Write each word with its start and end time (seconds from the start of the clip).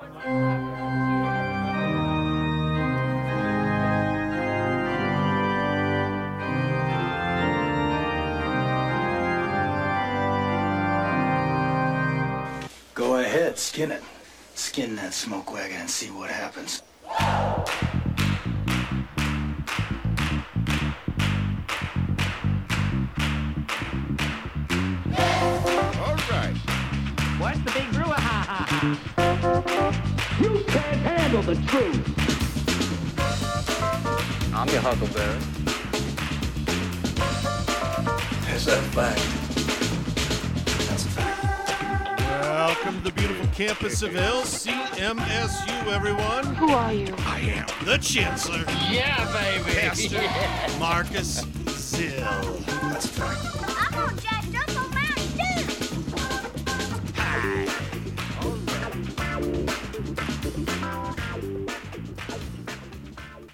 Go 0.00 0.06
ahead, 13.16 13.58
skin 13.58 13.90
it. 13.90 14.02
Skin 14.54 14.96
that 14.96 15.12
smoke 15.12 15.52
wagon 15.52 15.80
and 15.80 15.90
see 15.90 16.10
what 16.10 16.30
happens. 16.30 16.82
I'm 34.82 34.96
huckleberry. 34.96 35.36
Is 38.56 38.64
that 38.64 38.78
a 38.78 38.82
fact? 38.96 39.20
That's 40.88 41.04
a 41.04 41.08
fact. 41.10 42.20
Welcome 42.40 42.96
to 42.96 43.04
the 43.04 43.12
beautiful 43.12 43.46
campus 43.48 44.00
of 44.00 44.12
LCMSU, 44.12 45.86
everyone. 45.92 46.46
Who 46.54 46.70
are 46.70 46.94
you? 46.94 47.14
I 47.26 47.40
am 47.40 47.66
the 47.84 47.98
Chancellor, 47.98 48.64
Yeah, 48.90 49.30
baby. 49.34 49.70
Pastor 49.80 50.22
Marcus 50.78 51.42
Zill. 51.44 52.64
That's 52.90 53.04
a 53.04 53.08
fact. 53.08 53.92
I'm 53.92 53.94
on 54.02 54.16
Jack 54.18 54.44
Jumbo 54.44 54.88
Mountain 54.94 55.28
too. 55.36 55.90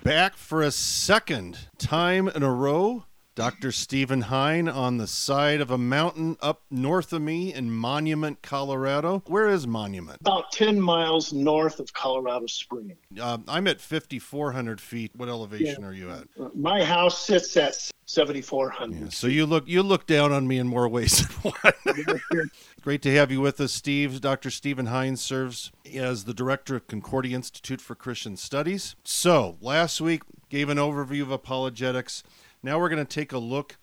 Back 0.07 0.37
for 0.37 0.63
a 0.63 0.71
second 0.71 1.59
time 1.79 2.29
in 2.29 2.45
a 2.45 2.53
row. 2.53 3.07
Dr. 3.35 3.73
Steven 3.73 4.21
Hein 4.23 4.69
on 4.69 4.99
the 4.99 5.09
side 5.09 5.61
of 5.61 5.69
a 5.73 5.77
mountain 5.77 6.37
up 6.41 6.63
north 6.71 7.13
of 7.13 7.21
me 7.23 7.53
in 7.53 7.73
Monument, 7.73 8.41
Colorado. 8.41 9.25
Where 9.27 9.49
is 9.49 9.67
Monument? 9.67 10.21
about 10.21 10.53
10 10.53 10.81
miles 10.81 11.33
north 11.33 11.81
of 11.81 11.93
Colorado 11.93 12.47
Springs. 12.47 12.95
Uh, 13.21 13.39
I'm 13.49 13.67
at 13.67 13.81
5,400 13.81 14.81
feet. 14.81 15.11
What 15.17 15.29
elevation 15.29 15.83
are 15.83 15.93
you 15.93 16.09
at? 16.11 16.29
Uh, 16.41 16.51
My 16.55 16.85
house 16.85 17.27
sits 17.27 17.57
at 17.57 17.75
7,400. 18.07 18.99
Yeah, 18.99 19.09
so 19.09 19.27
you 19.27 19.45
look 19.45 19.65
you 19.67 19.83
look 19.83 20.07
down 20.07 20.31
on 20.33 20.47
me 20.47 20.59
in 20.59 20.69
more 20.69 20.89
ways 20.89 21.19
than 21.27 21.53
one. 21.53 22.49
Great 22.87 23.03
to 23.03 23.13
have 23.13 23.33
you 23.33 23.41
with 23.41 23.61
us, 23.61 23.73
Steve. 23.73 24.21
Dr. 24.21 24.49
Steven 24.49 24.87
Heins 24.87 25.19
serves 25.19 25.73
as 25.93 26.23
the 26.23 26.33
director 26.33 26.77
of 26.77 26.87
Concordia 26.87 27.35
Institute 27.35 27.81
for 27.81 27.97
Christian 27.97 28.37
Studies. 28.37 28.95
So 29.03 29.59
last 29.61 30.01
week 30.01 30.23
gave 30.51 30.69
an 30.69 30.79
overview 30.79 31.23
of 31.23 31.33
apologetics. 31.33 32.23
Now 32.63 32.79
we're 32.79 32.89
going 32.89 33.05
to 33.05 33.15
take 33.15 33.33
a 33.33 33.39
look 33.39 33.77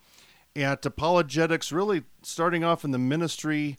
at 0.56 0.86
apologetics, 0.86 1.70
really 1.70 2.04
starting 2.22 2.64
off 2.64 2.86
in 2.86 2.92
the 2.92 2.98
ministry 2.98 3.78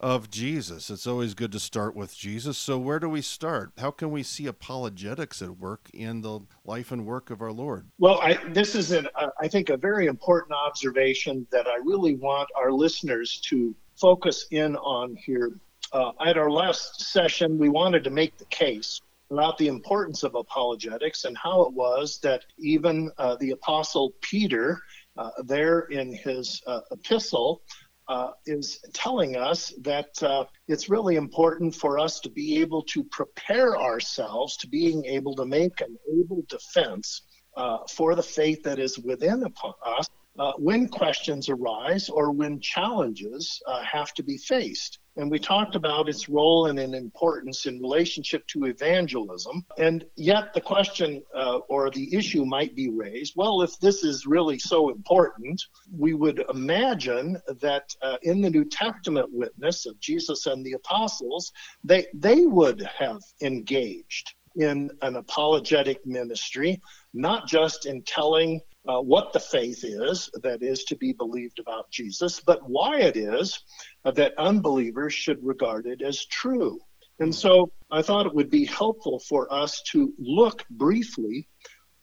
of 0.00 0.30
Jesus. 0.30 0.90
It's 0.90 1.06
always 1.06 1.32
good 1.32 1.52
to 1.52 1.60
start 1.60 1.96
with 1.96 2.14
Jesus. 2.14 2.58
So 2.58 2.76
where 2.76 2.98
do 2.98 3.08
we 3.08 3.22
start? 3.22 3.72
How 3.78 3.90
can 3.90 4.10
we 4.10 4.22
see 4.22 4.44
apologetics 4.44 5.40
at 5.40 5.56
work 5.56 5.88
in 5.94 6.20
the 6.20 6.40
life 6.66 6.92
and 6.92 7.06
work 7.06 7.30
of 7.30 7.40
our 7.40 7.52
Lord? 7.52 7.86
Well, 7.98 8.20
I, 8.20 8.34
this 8.50 8.74
is, 8.74 8.92
an, 8.92 9.08
uh, 9.14 9.28
I 9.40 9.48
think, 9.48 9.70
a 9.70 9.78
very 9.78 10.08
important 10.08 10.52
observation 10.52 11.46
that 11.52 11.66
I 11.66 11.76
really 11.76 12.16
want 12.16 12.50
our 12.54 12.70
listeners 12.70 13.40
to 13.46 13.74
focus 14.00 14.46
in 14.50 14.76
on 14.76 15.16
here. 15.16 15.52
Uh, 15.92 16.12
at 16.24 16.36
our 16.36 16.50
last 16.50 17.00
session, 17.00 17.58
we 17.58 17.68
wanted 17.68 18.04
to 18.04 18.10
make 18.10 18.36
the 18.36 18.44
case 18.46 19.00
about 19.30 19.58
the 19.58 19.68
importance 19.68 20.22
of 20.22 20.34
apologetics 20.34 21.24
and 21.24 21.36
how 21.36 21.62
it 21.62 21.72
was 21.72 22.18
that 22.22 22.44
even 22.58 23.10
uh, 23.18 23.36
the 23.40 23.50
Apostle 23.50 24.12
Peter, 24.20 24.80
uh, 25.16 25.30
there 25.44 25.80
in 25.80 26.14
his 26.14 26.62
uh, 26.66 26.80
epistle, 26.90 27.62
uh, 28.08 28.30
is 28.46 28.80
telling 28.94 29.36
us 29.36 29.74
that 29.82 30.22
uh, 30.22 30.44
it's 30.66 30.88
really 30.88 31.16
important 31.16 31.74
for 31.74 31.98
us 31.98 32.20
to 32.20 32.30
be 32.30 32.58
able 32.58 32.82
to 32.82 33.04
prepare 33.04 33.76
ourselves 33.76 34.56
to 34.56 34.66
being 34.66 35.04
able 35.04 35.34
to 35.34 35.44
make 35.44 35.80
an 35.82 35.96
able 36.18 36.42
defense 36.48 37.22
for 37.90 38.14
the 38.14 38.22
faith 38.22 38.62
that 38.62 38.78
is 38.78 39.00
within 39.00 39.44
us 39.84 40.08
uh, 40.38 40.52
when 40.56 40.88
questions 40.88 41.48
arise 41.48 42.08
or 42.08 42.30
when 42.30 42.60
challenges 42.60 43.60
uh, 43.66 43.82
have 43.82 44.12
to 44.14 44.22
be 44.22 44.38
faced. 44.38 44.98
And 45.16 45.28
we 45.28 45.40
talked 45.40 45.74
about 45.74 46.08
its 46.08 46.28
role 46.28 46.66
and 46.66 46.78
an 46.78 46.94
importance 46.94 47.66
in 47.66 47.80
relationship 47.80 48.46
to 48.48 48.66
evangelism. 48.66 49.66
And 49.76 50.04
yet, 50.14 50.54
the 50.54 50.60
question 50.60 51.24
uh, 51.34 51.58
or 51.68 51.90
the 51.90 52.14
issue 52.14 52.44
might 52.44 52.76
be 52.76 52.88
raised 52.88 53.34
well, 53.36 53.62
if 53.62 53.78
this 53.80 54.04
is 54.04 54.26
really 54.26 54.60
so 54.60 54.90
important, 54.90 55.60
we 55.96 56.14
would 56.14 56.44
imagine 56.54 57.36
that 57.60 57.94
uh, 58.00 58.18
in 58.22 58.40
the 58.40 58.50
New 58.50 58.64
Testament 58.64 59.28
witness 59.32 59.86
of 59.86 59.98
Jesus 59.98 60.46
and 60.46 60.64
the 60.64 60.74
apostles, 60.74 61.52
they, 61.82 62.06
they 62.14 62.46
would 62.46 62.88
have 62.98 63.20
engaged 63.42 64.34
in 64.56 64.90
an 65.02 65.16
apologetic 65.16 66.04
ministry, 66.06 66.80
not 67.12 67.46
just 67.46 67.86
in 67.86 68.02
telling 68.02 68.60
uh, 68.88 69.00
what 69.00 69.32
the 69.32 69.40
faith 69.40 69.84
is 69.84 70.30
that 70.42 70.62
is 70.62 70.84
to 70.84 70.96
be 70.96 71.12
believed 71.12 71.58
about 71.58 71.90
Jesus, 71.90 72.40
but 72.40 72.68
why 72.68 72.98
it 72.98 73.16
is 73.16 73.60
that 74.04 74.32
unbelievers 74.38 75.12
should 75.12 75.38
regard 75.44 75.86
it 75.86 76.00
as 76.00 76.24
true. 76.24 76.80
And 77.20 77.34
so 77.34 77.72
I 77.90 78.02
thought 78.02 78.26
it 78.26 78.34
would 78.34 78.50
be 78.50 78.64
helpful 78.64 79.18
for 79.18 79.52
us 79.52 79.82
to 79.92 80.14
look 80.18 80.64
briefly 80.70 81.48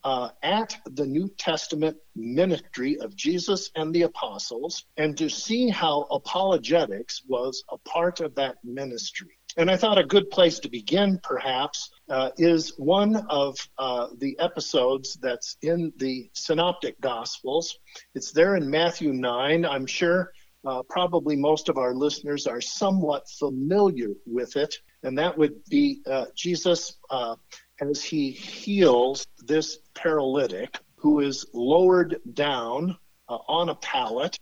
uh, 0.04 0.30
at 0.44 0.78
the 0.86 1.06
New 1.06 1.28
Testament 1.40 1.98
ministry 2.16 3.00
of 3.00 3.16
Jesus 3.16 3.72
and 3.76 3.94
the 3.94 4.04
apostles 4.04 4.86
and 4.98 5.18
to 5.18 5.30
see 5.30 5.70
how 5.70 6.02
apologetics 6.12 7.24
was 7.28 7.64
a 7.72 7.78
part 7.80 8.20
of 8.20 8.36
that 8.36 8.58
ministry. 8.64 9.35
And 9.58 9.72
I 9.72 9.78
thought 9.78 9.98
a 9.98 10.04
good 10.04 10.30
place 10.30 10.60
to 10.60 10.70
begin, 10.70 11.20
perhaps, 11.24 11.90
uh, 12.10 12.32
is 12.38 12.74
one 12.78 13.16
of 13.30 13.58
uh, 13.78 14.08
the 14.18 14.38
episodes 14.40 15.18
that's 15.22 15.56
in 15.62 15.94
the 15.98 16.30
Synoptic 16.34 17.00
Gospels. 17.00 17.80
It's 18.16 18.32
there 18.32 18.58
in 18.58 18.70
Matthew 18.70 19.14
9. 19.14 19.66
I'm 19.66 19.86
sure 19.86 20.34
uh, 20.66 20.84
probably 20.90 21.38
most 21.38 21.70
of 21.70 21.78
our 21.78 21.94
listeners 21.94 22.48
are 22.48 22.60
somewhat 22.60 23.30
familiar 23.30 24.10
with 24.26 24.58
it. 24.58 24.76
And 25.04 25.18
that 25.20 25.38
would 25.38 25.64
be 25.70 26.02
uh, 26.06 26.26
Jesus 26.36 26.98
uh, 27.10 27.36
as 27.80 28.04
he 28.04 28.32
heals 28.32 29.26
this 29.46 29.80
paralytic 29.94 30.80
who 30.98 31.22
is 31.22 31.46
lowered 31.54 32.20
down 32.34 32.98
uh, 33.30 33.38
on 33.48 33.70
a 33.70 33.76
pallet 33.76 34.38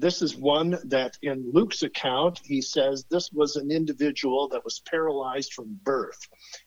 this 0.00 0.22
is 0.22 0.36
one 0.36 0.78
that 0.84 1.16
in 1.22 1.50
Luke's 1.52 1.82
account, 1.82 2.40
he 2.44 2.60
says 2.60 3.04
this 3.10 3.30
was 3.32 3.56
an 3.56 3.70
individual 3.70 4.48
that 4.48 4.64
was 4.64 4.80
paralyzed 4.88 5.52
from 5.52 5.78
birth. 5.82 6.18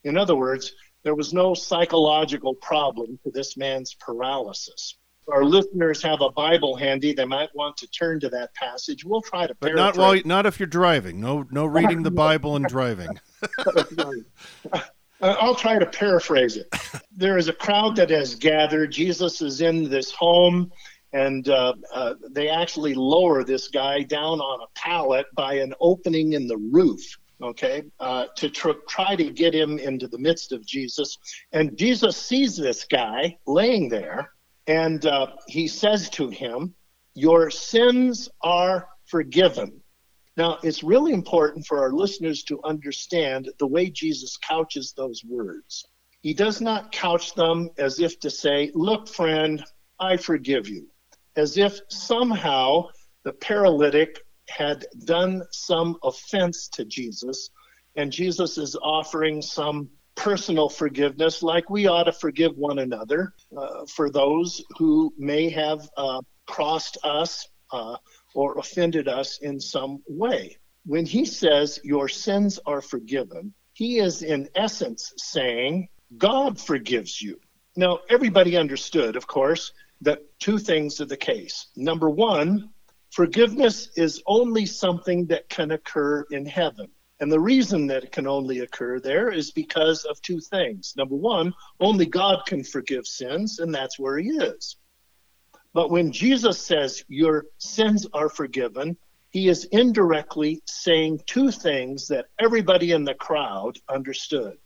In 0.03 0.17
other 0.17 0.35
words, 0.35 0.73
there 1.03 1.16
was 1.16 1.34
no 1.34 1.53
psychological 1.53 2.56
problem 2.56 3.19
to 3.23 3.31
this 3.31 3.57
man's 3.57 3.95
paralysis. 3.95 4.97
Our 5.31 5.44
listeners 5.44 6.01
have 6.01 6.22
a 6.22 6.31
Bible 6.31 6.75
handy, 6.75 7.13
they 7.13 7.25
might 7.25 7.50
want 7.53 7.78
to 7.78 7.88
turn 7.88 8.19
to 8.22 8.29
that 8.29 8.53
passage. 8.56 9.06
We'll 9.06 9.22
try 9.22 9.46
to 9.46 9.56
But 9.59 9.75
not 9.75 9.96
while 9.96 10.19
not 10.25 10.46
if 10.46 10.59
you're 10.59 10.67
driving. 10.67 11.22
No 11.22 11.46
no 11.51 11.66
reading 11.66 12.01
the 12.01 12.11
Bible 12.11 12.56
and 12.56 12.66
driving. 12.66 13.19
I'll 15.22 15.56
try 15.56 15.78
to 15.78 15.85
paraphrase 15.85 16.57
it. 16.57 16.73
There 17.11 17.38
is 17.38 17.47
a 17.47 17.53
crowd 17.53 17.97
that 17.97 18.09
has 18.09 18.35
gathered. 18.35 18.91
Jesus 18.91 19.41
is 19.41 19.61
in 19.61 19.90
this 19.90 20.11
home 20.11 20.72
and 21.14 21.50
uh, 21.50 21.74
uh, 21.94 22.14
they 22.31 22.50
actually 22.50 22.94
lower 22.94 23.44
this 23.44 23.68
guy 23.68 24.03
down 24.03 24.40
on 24.40 24.62
a 24.62 24.80
pallet 24.80 25.25
by 25.36 25.56
an 25.56 25.74
opening 25.80 26.34
in 26.34 26.47
the 26.47 26.58
roof 26.58 27.02
okay 27.42 27.84
uh, 28.00 28.25
to 28.36 28.50
tr- 28.50 28.84
try 28.88 29.16
to 29.16 29.31
get 29.31 29.53
him 29.53 29.79
into 29.79 30.08
the 30.08 30.17
midst 30.17 30.52
of 30.52 30.66
jesus. 30.66 31.17
And 31.52 31.78
jesus 31.78 32.17
sees 32.17 32.56
this 32.56 32.85
guy 32.85 33.38
laying 33.47 33.90
there 33.90 34.32
and 34.67 35.06
uh, 35.06 35.28
he 35.47 35.67
says 35.67 36.09
to 36.11 36.29
him 36.29 36.76
your 37.16 37.50
sins 37.50 38.29
are 38.44 38.88
forgiven. 39.08 39.82
Now 40.38 40.59
it's 40.64 40.84
really 40.84 41.12
important 41.12 41.66
for 41.66 41.79
our 41.79 41.91
listeners 41.91 42.44
to 42.44 42.59
understand 42.64 43.50
the 43.58 43.67
way 43.67 43.90
jesus 43.90 44.38
couches 44.38 44.94
those 44.96 45.23
words. 45.26 45.85
He 46.22 46.34
does 46.34 46.59
not 46.62 46.91
couch 46.91 47.34
them 47.34 47.70
as 47.78 48.00
if 48.00 48.20
to 48.20 48.29
say 48.29 48.72
look 48.76 49.08
friend 49.08 49.64
i 50.00 50.17
forgive 50.17 50.67
you 50.67 50.89
as 51.35 51.58
if 51.58 51.79
somehow 51.90 52.87
the 53.23 53.34
paralytic 53.34 54.20
had 54.49 54.85
done 55.05 55.43
some 55.52 55.97
offense 56.03 56.67
to 56.70 56.85
Jesus, 56.85 57.49
and 57.96 58.11
Jesus 58.11 58.58
is 58.58 58.76
offering 58.81 59.41
some 59.41 59.90
personal 60.16 60.67
forgiveness, 60.67 61.41
like 61.41 61.70
we 61.70 61.87
ought 61.87 62.03
to 62.03 62.11
forgive 62.11 62.58
one 62.58 62.79
another 62.79 63.34
uh, 63.58 63.85
for 63.85 64.09
those 64.09 64.64
who 64.78 65.14
may 65.17 65.49
have 65.49 65.87
uh, 65.97 66.22
crossed 66.46 66.97
us 67.03 67.47
uh, 67.72 67.96
or 68.34 68.58
offended 68.58 69.08
us 69.08 69.40
in 69.41 69.59
some 69.59 70.02
way. 70.08 70.58
When 70.85 71.05
he 71.05 71.26
says, 71.26 71.79
Your 71.84 72.09
sins 72.09 72.59
are 72.66 72.81
forgiven, 72.81 73.53
he 73.73 73.99
is 73.99 74.23
in 74.23 74.49
essence 74.55 75.14
saying, 75.17 75.87
God 76.17 76.59
forgives 76.59 77.22
you. 77.22 77.40
Now, 77.76 77.99
everybody 78.09 78.58
understood, 78.58 79.16
of 79.16 79.28
course, 79.28 79.72
that 80.01 80.19
two 80.40 80.57
things 80.57 81.01
are 81.01 81.05
the 81.05 81.17
case. 81.17 81.67
Number 81.75 82.09
one, 82.09 82.69
forgiveness 83.11 83.90
is 83.96 84.22
only 84.25 84.66
something 84.66 85.25
that 85.28 85.49
can 85.49 85.72
occur 85.72 86.25
in 86.31 86.46
heaven. 86.46 86.90
And 87.19 87.31
the 87.31 87.40
reason 87.40 87.87
that 87.87 88.05
it 88.05 88.11
can 88.13 88.28
only 88.28 88.59
occur 88.59 88.99
there 88.99 89.29
is 89.29 89.51
because 89.51 90.05
of 90.05 90.22
two 90.22 90.40
things. 90.40 90.93
Number 90.96 91.16
one, 91.16 91.53
only 91.79 92.05
God 92.05 92.46
can 92.46 92.63
forgive 92.63 93.05
sins, 93.05 93.59
and 93.59 93.75
that's 93.75 93.99
where 93.99 94.17
He 94.17 94.29
is. 94.29 94.78
But 95.73 95.91
when 95.91 96.11
Jesus 96.11 96.66
says 96.66 97.03
your 97.09 97.45
sins 97.57 98.07
are 98.13 98.29
forgiven, 98.29 98.97
He 99.31 99.49
is 99.49 99.66
indirectly 99.66 100.61
saying 100.66 101.23
two 101.25 101.52
things 101.52 102.07
that 102.07 102.28
everybody 102.40 102.93
in 102.93 103.03
the 103.03 103.16
crowd 103.16 103.78
understood. 103.90 104.57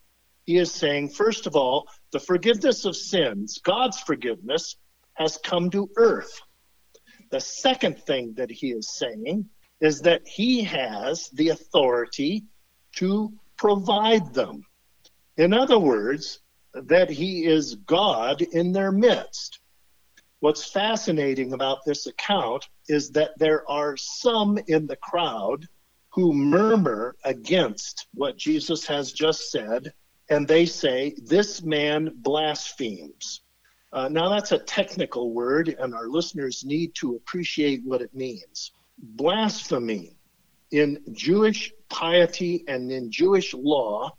He 0.46 0.58
is 0.58 0.72
saying, 0.72 1.10
first 1.10 1.48
of 1.48 1.56
all, 1.56 1.88
the 2.12 2.20
forgiveness 2.20 2.86
of 2.86 2.96
sins, 2.96 3.60
God's 3.64 4.00
forgiveness, 4.00 4.76
has 5.16 5.38
come 5.38 5.70
to 5.72 5.90
earth. 5.98 6.42
The 7.32 7.42
second 7.42 8.00
thing 8.00 8.34
that 8.36 8.52
he 8.52 8.72
is 8.72 8.96
saying 8.96 9.50
is 9.82 10.02
that 10.02 10.28
he 10.28 10.64
has 10.64 11.30
the 11.30 11.50
authority 11.50 12.46
to 12.98 13.34
provide 13.58 14.34
them. 14.34 14.64
In 15.38 15.54
other 15.54 15.80
words, 15.80 16.40
that 16.74 17.10
he 17.10 17.46
is 17.46 17.76
God 17.76 18.42
in 18.42 18.72
their 18.72 18.92
midst. 18.92 19.60
What's 20.40 20.70
fascinating 20.70 21.54
about 21.54 21.80
this 21.86 22.08
account 22.08 22.68
is 22.88 23.12
that 23.12 23.32
there 23.38 23.70
are 23.70 23.96
some 23.96 24.60
in 24.68 24.88
the 24.88 24.98
crowd 24.98 25.66
who 26.10 26.34
murmur 26.34 27.16
against 27.24 28.08
what 28.14 28.38
Jesus 28.38 28.86
has 28.86 29.12
just 29.12 29.52
said, 29.52 29.94
and 30.30 30.48
they 30.48 30.66
say, 30.66 31.16
This 31.18 31.64
man 31.64 32.12
blasphemes. 32.18 33.42
Uh, 33.94 34.10
now, 34.10 34.28
that's 34.28 34.52
a 34.52 34.58
technical 34.58 35.32
word, 35.34 35.76
and 35.80 35.94
our 35.94 36.08
listeners 36.08 36.66
need 36.66 36.96
to 36.96 37.16
appreciate 37.16 37.82
what 37.86 38.02
it 38.02 38.14
means. 38.14 38.72
Blasphemy 38.98 40.18
in 40.72 41.00
Jewish 41.12 41.72
piety 41.90 42.64
and 42.68 42.92
in 42.92 43.12
Jewish 43.12 43.54
law 43.54 44.12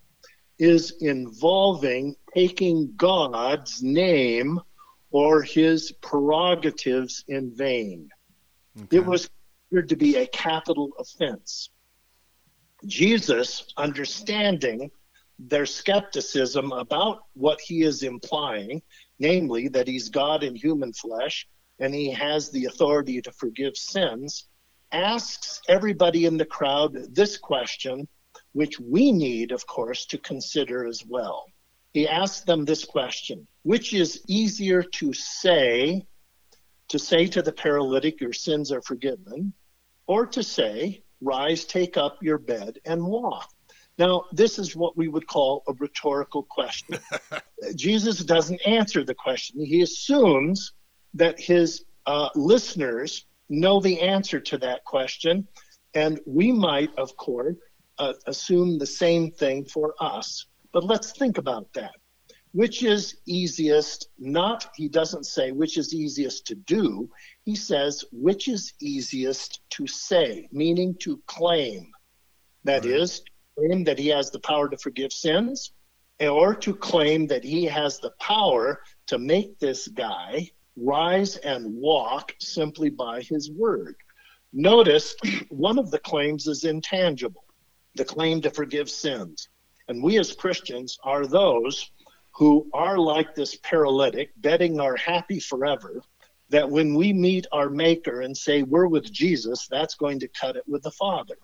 is 0.61 0.93
involving 1.00 2.15
taking 2.32 2.93
God's 2.97 3.82
name 3.82 4.61
or 5.11 5.43
his 5.43 5.91
prerogatives 6.00 7.25
in 7.27 7.53
vain. 7.55 8.09
Okay. 8.77 8.99
It 8.99 9.05
was 9.05 9.29
considered 9.69 9.88
to 9.88 9.97
be 9.97 10.17
a 10.17 10.27
capital 10.29 10.91
offense. 11.00 11.70
Jesus, 12.87 13.73
understanding 13.77 14.91
their 15.38 15.67
skepticism 15.67 16.70
about 16.73 17.25
what 17.35 17.61
he 17.61 17.82
is 17.82 18.03
implying, 18.03 18.82
namely 19.19 19.69
that 19.69 19.88
he's 19.88 20.08
God 20.08 20.43
in 20.43 20.55
human 20.55 20.93
flesh 20.93 21.46
and 21.78 21.94
he 21.94 22.11
has 22.11 22.50
the 22.50 22.66
authority 22.66 23.20
to 23.22 23.32
forgive 23.32 23.76
sins, 23.76 24.49
asks 24.93 25.61
everybody 25.69 26.25
in 26.25 26.37
the 26.37 26.44
crowd 26.44 26.96
this 27.14 27.37
question, 27.37 28.06
which 28.52 28.78
we 28.78 29.11
need, 29.11 29.50
of 29.50 29.66
course, 29.66 30.06
to 30.06 30.19
consider 30.19 30.87
as 30.87 31.02
well. 31.06 31.46
He 31.93 32.08
asks 32.08 32.44
them 32.44 32.64
this 32.64 32.84
question 32.84 33.46
Which 33.62 33.94
is 33.94 34.22
easier 34.28 34.82
to 34.82 35.12
say, 35.12 36.06
to 36.88 36.99
say 36.99 37.26
to 37.28 37.43
the 37.43 37.52
paralytic, 37.52 38.20
Your 38.20 38.32
sins 38.32 38.70
are 38.72 38.82
forgiven, 38.82 39.52
or 40.06 40.26
to 40.26 40.43
say, 40.43 41.02
Rise, 41.20 41.64
take 41.64 41.96
up 41.96 42.22
your 42.22 42.38
bed, 42.38 42.78
and 42.84 43.05
walk? 43.05 43.49
Now, 43.96 44.25
this 44.32 44.58
is 44.58 44.75
what 44.75 44.96
we 44.96 45.08
would 45.08 45.26
call 45.26 45.62
a 45.69 45.73
rhetorical 45.75 46.43
question. 46.43 46.99
Jesus 47.76 48.19
doesn't 48.25 48.61
answer 48.67 49.05
the 49.05 49.14
question. 49.14 49.64
He 49.64 49.82
assumes 49.82 50.73
that 51.14 51.38
his 51.38 51.85
uh, 52.06 52.29
listeners 52.35 53.26
know 53.49 53.81
the 53.81 54.00
answer 54.00 54.41
to 54.41 54.58
that 54.58 54.85
question. 54.85 55.46
And 55.94 56.20
we 56.26 56.50
might, 56.50 56.91
of 56.99 57.17
course, 57.17 57.56
uh, 57.99 58.14
assume 58.26 58.79
the 58.79 58.87
same 58.87 59.31
thing 59.31 59.64
for 59.64 59.94
us. 60.00 60.46
But 60.73 60.85
let's 60.85 61.12
think 61.12 61.38
about 61.38 61.73
that. 61.75 61.93
Which 62.50 62.82
is 62.82 63.17
easiest, 63.26 64.08
not, 64.19 64.69
he 64.76 64.88
doesn't 64.88 65.26
say 65.26 65.52
which 65.52 65.76
is 65.76 65.94
easiest 65.94 66.46
to 66.49 66.55
do. 66.55 67.08
He 67.44 67.55
says 67.55 68.05
which 68.12 68.49
is 68.49 68.73
easiest 68.81 69.61
to 69.70 69.87
say, 69.87 70.49
meaning 70.52 70.96
to 71.00 71.20
claim. 71.26 71.91
That 72.64 72.85
right. 72.85 72.94
is 72.94 73.23
claim 73.56 73.85
that 73.85 73.99
he 73.99 74.09
has 74.09 74.31
the 74.31 74.41
power 74.41 74.69
to 74.69 74.79
forgive 74.79 75.12
sins 75.12 75.73
or 76.21 76.55
to 76.55 76.75
claim 76.75 77.27
that 77.27 77.45
he 77.45 77.65
has 77.65 77.99
the 77.99 78.12
power 78.21 78.81
to 79.06 79.19
make 79.19 79.59
this 79.59 79.89
guy 79.89 80.49
rise 80.77 81.37
and 81.39 81.75
walk 81.75 82.35
simply 82.41 82.91
by 82.91 83.21
his 83.23 83.51
word. 83.51 83.97
Notice 84.53 85.17
one 85.49 85.79
of 85.79 85.91
the 85.91 85.99
claims 85.99 86.47
is 86.47 86.65
intangible 86.65 87.45
the 87.97 88.05
claim 88.05 88.41
to 88.43 88.51
forgive 88.51 88.91
sins. 88.91 89.49
And 89.89 90.03
we 90.03 90.19
as 90.19 90.35
Christians 90.35 90.99
are 91.05 91.27
those 91.27 91.91
who 92.33 92.69
are 92.73 92.99
like 92.99 93.35
this 93.35 93.56
paralytic, 93.56 94.31
betting 94.37 94.81
our 94.81 94.97
happy 94.97 95.39
forever 95.39 96.03
that 96.51 96.69
when 96.69 96.95
we 96.95 97.12
meet 97.12 97.47
our 97.53 97.71
Maker 97.71 98.23
and 98.23 98.37
say 98.37 98.62
we're 98.62 98.89
with 98.89 99.12
Jesus, 99.12 99.67
that's 99.69 99.95
going 99.95 100.19
to 100.21 100.29
cut 100.29 100.56
it 100.56 100.65
with 100.67 100.83
the 100.83 100.91
Father. 100.91 101.37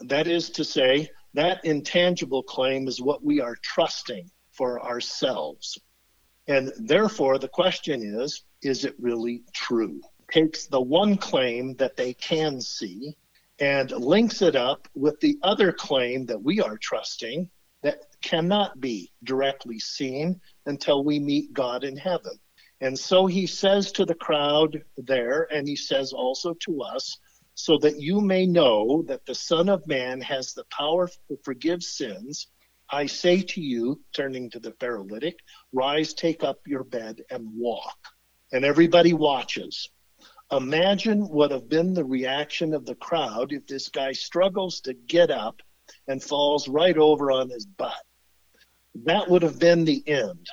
That 0.00 0.26
is 0.26 0.50
to 0.50 0.64
say, 0.64 1.08
that 1.34 1.64
intangible 1.64 2.42
claim 2.42 2.88
is 2.88 3.00
what 3.00 3.22
we 3.22 3.40
are 3.40 3.56
trusting 3.62 4.30
for 4.52 4.82
ourselves. 4.82 5.78
And 6.48 6.72
therefore, 6.78 7.38
the 7.38 7.48
question 7.48 8.02
is 8.02 8.44
is 8.62 8.84
it 8.84 8.94
really 8.98 9.42
true? 9.52 10.00
Takes 10.30 10.66
the 10.66 10.80
one 10.80 11.16
claim 11.16 11.74
that 11.74 11.96
they 11.96 12.14
can 12.14 12.60
see 12.60 13.16
and 13.58 13.90
links 13.90 14.42
it 14.42 14.56
up 14.56 14.88
with 14.94 15.20
the 15.20 15.38
other 15.42 15.72
claim 15.72 16.26
that 16.26 16.42
we 16.42 16.60
are 16.60 16.78
trusting 16.78 17.50
that 17.82 18.02
cannot 18.22 18.80
be 18.80 19.12
directly 19.24 19.78
seen 19.78 20.40
until 20.66 21.04
we 21.04 21.18
meet 21.18 21.52
God 21.52 21.84
in 21.84 21.96
heaven. 21.96 22.38
And 22.80 22.98
so 22.98 23.26
he 23.26 23.46
says 23.46 23.92
to 23.92 24.04
the 24.04 24.14
crowd 24.14 24.82
there, 24.96 25.48
and 25.52 25.66
he 25.66 25.76
says 25.76 26.12
also 26.12 26.54
to 26.60 26.82
us, 26.82 27.18
so 27.56 27.78
that 27.78 27.98
you 27.98 28.20
may 28.20 28.46
know 28.46 29.02
that 29.08 29.24
the 29.24 29.34
Son 29.34 29.70
of 29.70 29.86
Man 29.86 30.20
has 30.20 30.52
the 30.52 30.66
power 30.70 31.08
to 31.08 31.38
forgive 31.42 31.82
sins. 31.82 32.48
I 32.90 33.06
say 33.06 33.40
to 33.40 33.62
you, 33.62 34.02
turning 34.14 34.50
to 34.50 34.60
the 34.60 34.72
paralytic, 34.72 35.38
rise, 35.72 36.12
take 36.12 36.44
up 36.44 36.58
your 36.66 36.84
bed, 36.84 37.22
and 37.30 37.48
walk. 37.56 37.96
And 38.52 38.64
everybody 38.64 39.14
watches. 39.14 39.88
Imagine 40.52 41.22
what 41.22 41.50
have 41.50 41.68
been 41.68 41.94
the 41.94 42.04
reaction 42.04 42.74
of 42.74 42.84
the 42.84 42.94
crowd 42.94 43.52
if 43.52 43.66
this 43.66 43.88
guy 43.88 44.12
struggles 44.12 44.80
to 44.82 44.92
get 44.92 45.30
up 45.30 45.60
and 46.08 46.22
falls 46.22 46.68
right 46.68 46.96
over 46.98 47.32
on 47.32 47.48
his 47.48 47.64
butt. 47.64 48.04
That 49.06 49.30
would 49.30 49.42
have 49.42 49.58
been 49.58 49.84
the 49.84 50.06
end. 50.06 50.46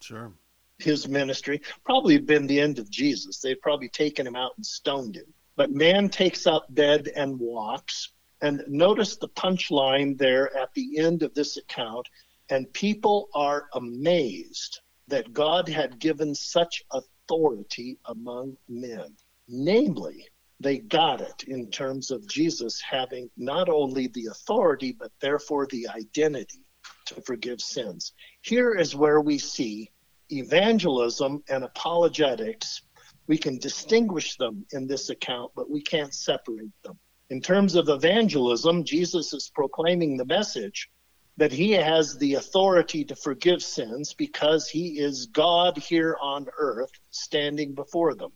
Sure. 0.00 0.32
His 0.78 1.06
ministry 1.06 1.60
probably 1.84 2.16
been 2.18 2.46
the 2.46 2.60
end 2.60 2.78
of 2.78 2.90
Jesus. 2.90 3.40
They've 3.40 3.60
probably 3.60 3.90
taken 3.90 4.26
him 4.26 4.36
out 4.36 4.52
and 4.56 4.64
stoned 4.64 5.16
him. 5.16 5.32
But 5.56 5.72
man 5.72 6.08
takes 6.08 6.46
up 6.46 6.66
bed 6.70 7.08
and 7.16 7.38
walks. 7.40 8.12
And 8.42 8.62
notice 8.68 9.16
the 9.16 9.28
punchline 9.30 10.18
there 10.18 10.54
at 10.56 10.74
the 10.74 10.98
end 10.98 11.22
of 11.22 11.34
this 11.34 11.56
account. 11.56 12.06
And 12.50 12.72
people 12.72 13.28
are 13.34 13.66
amazed 13.74 14.80
that 15.08 15.32
God 15.32 15.68
had 15.68 15.98
given 15.98 16.34
such 16.34 16.82
authority 16.92 17.98
among 18.04 18.56
men. 18.68 19.16
Namely, 19.48 20.26
they 20.60 20.78
got 20.78 21.20
it 21.20 21.44
in 21.46 21.70
terms 21.70 22.10
of 22.10 22.28
Jesus 22.28 22.80
having 22.80 23.30
not 23.36 23.68
only 23.68 24.08
the 24.08 24.26
authority, 24.26 24.92
but 24.92 25.12
therefore 25.20 25.66
the 25.66 25.88
identity 25.88 26.64
to 27.06 27.20
forgive 27.22 27.60
sins. 27.60 28.12
Here 28.42 28.74
is 28.74 28.94
where 28.94 29.20
we 29.20 29.38
see 29.38 29.90
evangelism 30.30 31.42
and 31.48 31.64
apologetics 31.64 32.82
we 33.26 33.38
can 33.38 33.58
distinguish 33.58 34.36
them 34.36 34.64
in 34.72 34.86
this 34.86 35.10
account, 35.10 35.52
but 35.56 35.70
we 35.70 35.82
can't 35.82 36.14
separate 36.14 36.72
them. 36.84 36.98
In 37.28 37.40
terms 37.40 37.74
of 37.74 37.88
evangelism, 37.88 38.84
Jesus 38.84 39.32
is 39.32 39.50
proclaiming 39.54 40.16
the 40.16 40.24
message 40.24 40.88
that 41.36 41.52
he 41.52 41.72
has 41.72 42.16
the 42.16 42.34
authority 42.34 43.04
to 43.04 43.16
forgive 43.16 43.62
sins 43.62 44.14
because 44.14 44.68
he 44.68 45.00
is 45.00 45.26
God 45.26 45.76
here 45.76 46.16
on 46.22 46.46
earth 46.58 46.92
standing 47.10 47.74
before 47.74 48.14
them. 48.14 48.32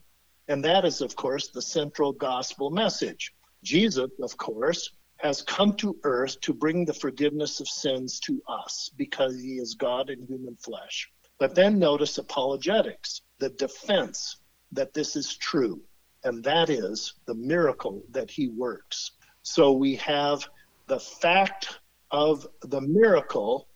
And 0.47 0.63
that 0.65 0.85
is, 0.85 1.01
of 1.01 1.15
course, 1.15 1.49
the 1.49 1.61
central 1.61 2.11
gospel 2.11 2.69
message. 2.69 3.33
Jesus, 3.63 4.09
of 4.21 4.35
course, 4.37 4.91
has 5.17 5.41
come 5.41 5.73
to 5.77 5.97
earth 6.03 6.39
to 6.41 6.53
bring 6.53 6.83
the 6.83 6.93
forgiveness 6.93 7.59
of 7.59 7.67
sins 7.67 8.19
to 8.21 8.41
us 8.47 8.91
because 8.97 9.39
he 9.39 9.53
is 9.53 9.75
God 9.75 10.09
in 10.09 10.25
human 10.27 10.57
flesh. 10.57 11.09
But 11.39 11.55
then 11.55 11.79
notice 11.79 12.17
apologetics, 12.17 13.21
the 13.39 13.49
defense 13.49 14.40
that 14.71 14.93
this 14.93 15.15
is 15.15 15.35
true, 15.37 15.81
and 16.23 16.43
that 16.43 16.69
is 16.69 17.13
the 17.25 17.35
miracle 17.35 18.03
that 18.11 18.29
he 18.29 18.49
works. 18.49 19.11
So 19.43 19.71
we 19.71 19.95
have 19.95 20.47
the 20.87 20.99
fact 20.99 21.79
of 22.11 22.47
the 22.63 22.81
miracle 22.81 23.67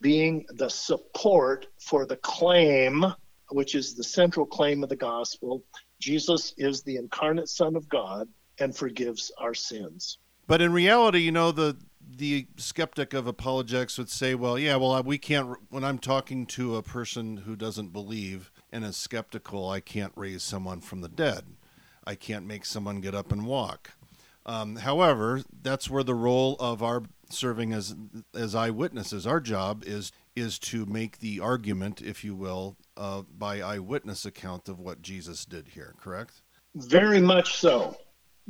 being 0.00 0.46
the 0.50 0.68
support 0.68 1.66
for 1.78 2.06
the 2.06 2.16
claim, 2.16 3.04
which 3.50 3.74
is 3.74 3.94
the 3.94 4.04
central 4.04 4.46
claim 4.46 4.82
of 4.82 4.88
the 4.88 4.96
gospel 4.96 5.62
Jesus 6.00 6.54
is 6.56 6.82
the 6.82 6.96
incarnate 6.96 7.48
Son 7.48 7.76
of 7.76 7.88
God 7.88 8.26
and 8.58 8.74
forgives 8.74 9.30
our 9.38 9.54
sins. 9.54 10.18
But 10.46 10.60
in 10.60 10.72
reality, 10.72 11.20
you 11.20 11.30
know, 11.30 11.52
the 11.52 11.76
the 12.16 12.48
skeptic 12.56 13.14
of 13.14 13.28
apologetics 13.28 13.96
would 13.96 14.08
say, 14.08 14.34
well, 14.34 14.58
yeah, 14.58 14.74
well, 14.74 15.00
we 15.04 15.16
can't, 15.16 15.56
when 15.68 15.84
I'm 15.84 15.98
talking 15.98 16.44
to 16.46 16.74
a 16.74 16.82
person 16.82 17.36
who 17.36 17.54
doesn't 17.54 17.92
believe 17.92 18.50
and 18.72 18.84
is 18.84 18.96
skeptical, 18.96 19.68
I 19.68 19.80
can't 19.80 20.12
raise 20.16 20.42
someone 20.42 20.80
from 20.80 21.00
the 21.00 21.08
dead. 21.08 21.44
I 22.04 22.14
can't 22.14 22.46
make 22.46 22.64
someone 22.64 23.00
get 23.00 23.14
up 23.14 23.30
and 23.32 23.46
walk. 23.46 23.92
Um, 24.46 24.76
however, 24.76 25.42
that's 25.62 25.90
where 25.90 26.02
the 26.02 26.14
role 26.14 26.56
of 26.58 26.82
our 26.82 27.02
serving 27.28 27.72
as 27.72 27.94
as 28.34 28.54
eyewitnesses, 28.54 29.26
our 29.26 29.40
job 29.40 29.84
is 29.86 30.12
is 30.34 30.58
to 30.58 30.86
make 30.86 31.18
the 31.18 31.40
argument, 31.40 32.00
if 32.00 32.24
you 32.24 32.34
will, 32.34 32.76
uh, 32.96 33.22
by 33.36 33.60
eyewitness 33.60 34.24
account 34.24 34.68
of 34.68 34.78
what 34.80 35.02
Jesus 35.02 35.44
did 35.44 35.68
here. 35.68 35.94
Correct? 36.00 36.42
Very 36.74 37.20
much 37.20 37.56
so 37.56 37.96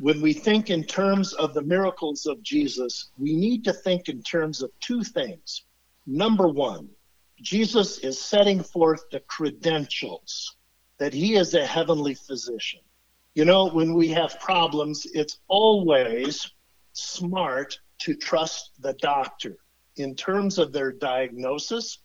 when 0.01 0.23
we 0.23 0.33
think 0.33 0.71
in 0.71 0.83
terms 0.83 1.35
of 1.35 1.53
the 1.53 1.63
miracles 1.63 2.25
of 2.25 2.43
Jesus, 2.43 3.11
we 3.19 3.35
need 3.35 3.63
to 3.65 3.73
think 3.73 4.09
in 4.09 4.23
terms 4.23 4.63
of 4.63 4.71
two 4.81 5.05
things. 5.05 5.65
Number 6.07 6.49
one, 6.49 6.89
Jesus 7.41 7.99
is 7.99 8.21
setting 8.21 8.63
forth 8.63 9.05
the 9.11 9.21
credentials 9.21 10.57
that 10.99 11.13
he 11.15 11.35
is 11.35 11.55
a 11.55 11.65
heavenly 11.65 12.15
physician. 12.15 12.81
You 13.35 13.45
know, 13.45 13.69
when 13.69 13.95
we 13.95 14.09
have 14.09 14.39
problems, 14.41 15.07
it's 15.15 15.39
always 15.49 16.51
smart 16.93 17.79
to 18.01 18.15
trust 18.15 18.73
the 18.81 18.95
doctor 18.95 19.57
in 19.97 20.15
terms 20.15 20.59
of 20.59 20.73
their 20.73 20.93
diagnosis 20.93 21.99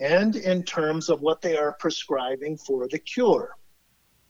and 0.00 0.36
in 0.36 0.62
terms 0.62 1.08
of 1.08 1.20
what 1.20 1.40
they 1.42 1.56
are 1.56 1.76
prescribing 1.78 2.56
for 2.56 2.88
the 2.88 2.98
cure 2.98 3.58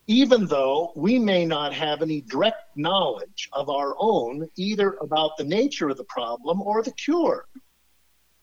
even 0.09 0.47
though 0.47 0.91
we 0.97 1.19
may 1.19 1.45
not 1.45 1.75
have 1.75 2.01
any 2.01 2.23
direct 2.23 2.75
knowledge 2.77 3.51
of 3.53 3.69
our 3.69 3.95
own, 3.99 4.49
either 4.57 4.97
about 5.03 5.37
the 5.37 5.45
nature 5.45 5.91
of 5.91 5.99
the 5.99 6.05
problem 6.05 6.63
or 6.63 6.83
the 6.83 6.93
cure. 6.93 7.47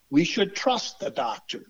We 0.08 0.22
should 0.22 0.54
trust 0.54 1.00
the 1.00 1.10
doctor. 1.10 1.66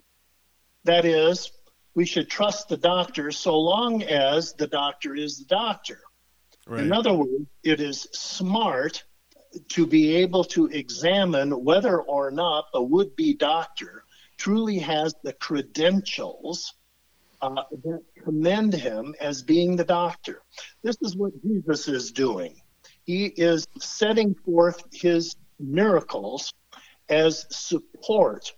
That 0.87 1.05
is, 1.05 1.51
we 1.97 2.07
should 2.07 2.31
trust 2.31 2.69
the 2.69 2.77
doctor 2.77 3.33
so 3.33 3.59
long 3.59 4.05
as 4.05 4.53
the 4.53 4.69
doctor 4.69 5.17
is 5.17 5.39
the 5.39 5.45
doctor. 5.47 5.99
Right. 6.65 6.85
In 6.85 6.93
other 6.93 7.13
words, 7.13 7.47
it 7.65 7.81
is 7.81 8.07
smart 8.13 9.05
to 9.71 9.87
be 9.87 10.15
able 10.17 10.45
to 10.45 10.67
examine 10.67 11.65
whether 11.65 12.01
or 12.01 12.31
not 12.31 12.67
a 12.73 12.83
would 12.83 13.17
be 13.17 13.35
doctor 13.35 14.05
truly 14.37 14.79
has 14.79 15.13
the 15.25 15.33
credentials 15.33 16.75
uh, 17.43 17.63
that 17.83 18.03
commend 18.23 18.73
him 18.73 19.15
as 19.21 19.43
being 19.43 19.75
the 19.75 19.85
doctor. 19.85 20.43
This 20.85 20.97
is 21.03 21.17
what 21.17 21.33
Jesus 21.43 21.89
is 21.89 22.13
doing. 22.13 22.61
He 23.05 23.27
is 23.27 23.67
setting 23.81 24.35
forth 24.45 24.85
his 24.93 25.35
miracles 25.59 26.53
as 27.09 27.47
support 27.51 28.53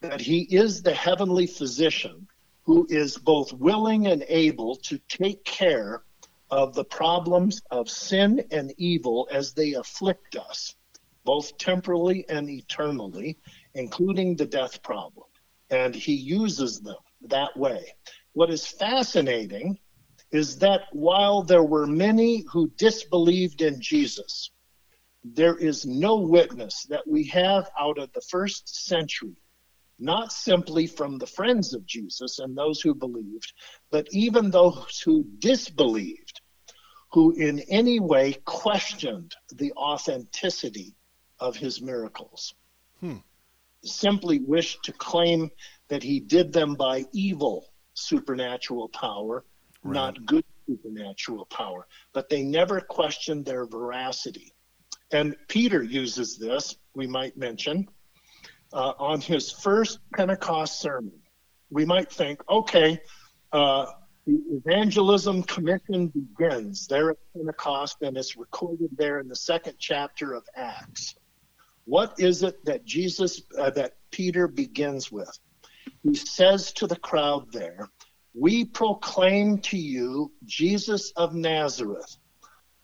that 0.00 0.20
he 0.20 0.42
is 0.42 0.82
the 0.82 0.94
heavenly 0.94 1.46
physician 1.46 2.26
who 2.62 2.86
is 2.90 3.16
both 3.16 3.52
willing 3.52 4.06
and 4.08 4.24
able 4.28 4.76
to 4.76 4.98
take 5.08 5.44
care 5.44 6.02
of 6.50 6.74
the 6.74 6.84
problems 6.84 7.62
of 7.70 7.88
sin 7.88 8.44
and 8.50 8.72
evil 8.76 9.28
as 9.32 9.52
they 9.52 9.74
afflict 9.74 10.36
us, 10.36 10.74
both 11.24 11.56
temporally 11.58 12.24
and 12.28 12.48
eternally, 12.48 13.36
including 13.74 14.36
the 14.36 14.46
death 14.46 14.82
problem. 14.82 15.26
And 15.70 15.94
he 15.94 16.14
uses 16.14 16.80
them 16.80 16.96
that 17.28 17.56
way. 17.56 17.94
What 18.32 18.50
is 18.50 18.66
fascinating 18.66 19.78
is 20.30 20.58
that 20.58 20.82
while 20.92 21.42
there 21.42 21.62
were 21.62 21.86
many 21.86 22.44
who 22.52 22.68
disbelieved 22.76 23.62
in 23.62 23.80
Jesus, 23.80 24.50
there 25.24 25.56
is 25.56 25.86
no 25.86 26.16
witness 26.16 26.84
that 26.88 27.06
we 27.06 27.24
have 27.24 27.70
out 27.78 27.98
of 27.98 28.12
the 28.12 28.20
first 28.20 28.86
century, 28.86 29.36
not 29.98 30.32
simply 30.32 30.86
from 30.86 31.18
the 31.18 31.26
friends 31.26 31.72
of 31.72 31.86
Jesus 31.86 32.38
and 32.38 32.56
those 32.56 32.80
who 32.80 32.94
believed, 32.94 33.52
but 33.90 34.06
even 34.10 34.50
those 34.50 35.00
who 35.04 35.24
disbelieved, 35.38 36.40
who 37.12 37.32
in 37.32 37.60
any 37.70 38.00
way 38.00 38.34
questioned 38.44 39.34
the 39.54 39.72
authenticity 39.72 40.94
of 41.40 41.56
his 41.56 41.80
miracles. 41.80 42.54
Hmm. 43.00 43.18
Simply 43.84 44.40
wished 44.40 44.82
to 44.84 44.92
claim 44.92 45.50
that 45.88 46.02
he 46.02 46.20
did 46.20 46.52
them 46.52 46.74
by 46.74 47.04
evil 47.12 47.68
supernatural 47.94 48.88
power, 48.88 49.44
right. 49.82 49.94
not 49.94 50.26
good 50.26 50.44
supernatural 50.68 51.46
power. 51.46 51.86
But 52.12 52.28
they 52.28 52.42
never 52.42 52.80
questioned 52.80 53.44
their 53.44 53.66
veracity. 53.66 54.52
And 55.12 55.36
Peter 55.48 55.82
uses 55.82 56.36
this, 56.36 56.76
we 56.94 57.06
might 57.06 57.36
mention, 57.36 57.88
uh, 58.72 58.92
on 58.98 59.20
his 59.20 59.50
first 59.50 59.98
Pentecost 60.14 60.80
sermon. 60.80 61.12
We 61.70 61.84
might 61.84 62.10
think, 62.10 62.40
okay, 62.48 63.00
uh, 63.52 63.86
the 64.26 64.40
evangelism 64.50 65.44
commission 65.44 66.08
begins 66.08 66.86
there 66.88 67.10
at 67.10 67.16
Pentecost, 67.34 67.98
and 68.02 68.16
it's 68.16 68.36
recorded 68.36 68.90
there 68.96 69.20
in 69.20 69.28
the 69.28 69.36
second 69.36 69.74
chapter 69.78 70.34
of 70.34 70.44
Acts. 70.56 71.14
What 71.84 72.14
is 72.18 72.42
it 72.42 72.64
that 72.64 72.84
Jesus, 72.84 73.42
uh, 73.56 73.70
that 73.70 73.94
Peter 74.10 74.48
begins 74.48 75.12
with? 75.12 75.30
He 76.02 76.14
says 76.14 76.72
to 76.74 76.88
the 76.88 76.96
crowd 76.96 77.52
there, 77.52 77.88
We 78.34 78.64
proclaim 78.64 79.58
to 79.58 79.78
you 79.78 80.32
Jesus 80.44 81.12
of 81.12 81.34
Nazareth, 81.34 82.16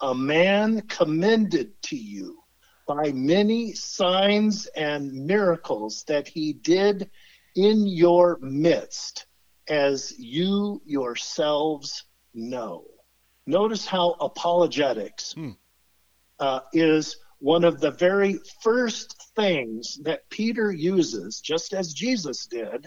a 0.00 0.14
man 0.14 0.82
commended 0.82 1.72
to 1.82 1.96
you 1.96 2.41
by 2.86 3.12
many 3.12 3.72
signs 3.72 4.66
and 4.76 5.12
miracles 5.12 6.04
that 6.08 6.28
he 6.28 6.52
did 6.52 7.10
in 7.54 7.86
your 7.86 8.38
midst, 8.40 9.26
as 9.68 10.18
you 10.18 10.82
yourselves 10.84 12.04
know. 12.34 12.84
Notice 13.46 13.86
how 13.86 14.12
apologetics 14.20 15.32
hmm. 15.32 15.50
uh, 16.38 16.60
is 16.72 17.16
one 17.38 17.64
of 17.64 17.80
the 17.80 17.90
very 17.90 18.38
first 18.60 19.32
things 19.34 19.98
that 20.02 20.28
Peter 20.30 20.70
uses, 20.70 21.40
just 21.40 21.74
as 21.74 21.92
Jesus 21.92 22.46
did, 22.46 22.86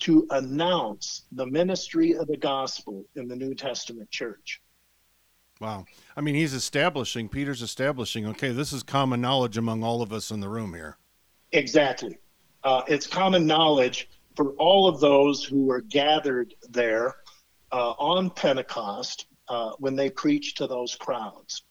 to 0.00 0.26
announce 0.30 1.24
the 1.32 1.46
ministry 1.46 2.14
of 2.16 2.26
the 2.26 2.36
gospel 2.36 3.04
in 3.14 3.28
the 3.28 3.36
New 3.36 3.54
Testament 3.54 4.10
church. 4.10 4.60
Wow. 5.60 5.86
I 6.16 6.20
mean, 6.20 6.34
he's 6.34 6.52
establishing, 6.52 7.28
Peter's 7.28 7.62
establishing, 7.62 8.26
okay, 8.26 8.50
this 8.50 8.72
is 8.72 8.82
common 8.82 9.20
knowledge 9.20 9.56
among 9.56 9.82
all 9.82 10.02
of 10.02 10.12
us 10.12 10.30
in 10.30 10.40
the 10.40 10.48
room 10.48 10.74
here. 10.74 10.98
Exactly. 11.52 12.18
Uh, 12.62 12.82
it's 12.88 13.06
common 13.06 13.46
knowledge 13.46 14.08
for 14.34 14.50
all 14.52 14.86
of 14.86 15.00
those 15.00 15.44
who 15.44 15.64
were 15.64 15.80
gathered 15.80 16.54
there 16.68 17.16
uh, 17.72 17.92
on 17.92 18.28
Pentecost 18.30 19.26
uh, 19.48 19.72
when 19.78 19.96
they 19.96 20.10
preached 20.10 20.58
to 20.58 20.66
those 20.66 20.94
crowds. 20.94 21.62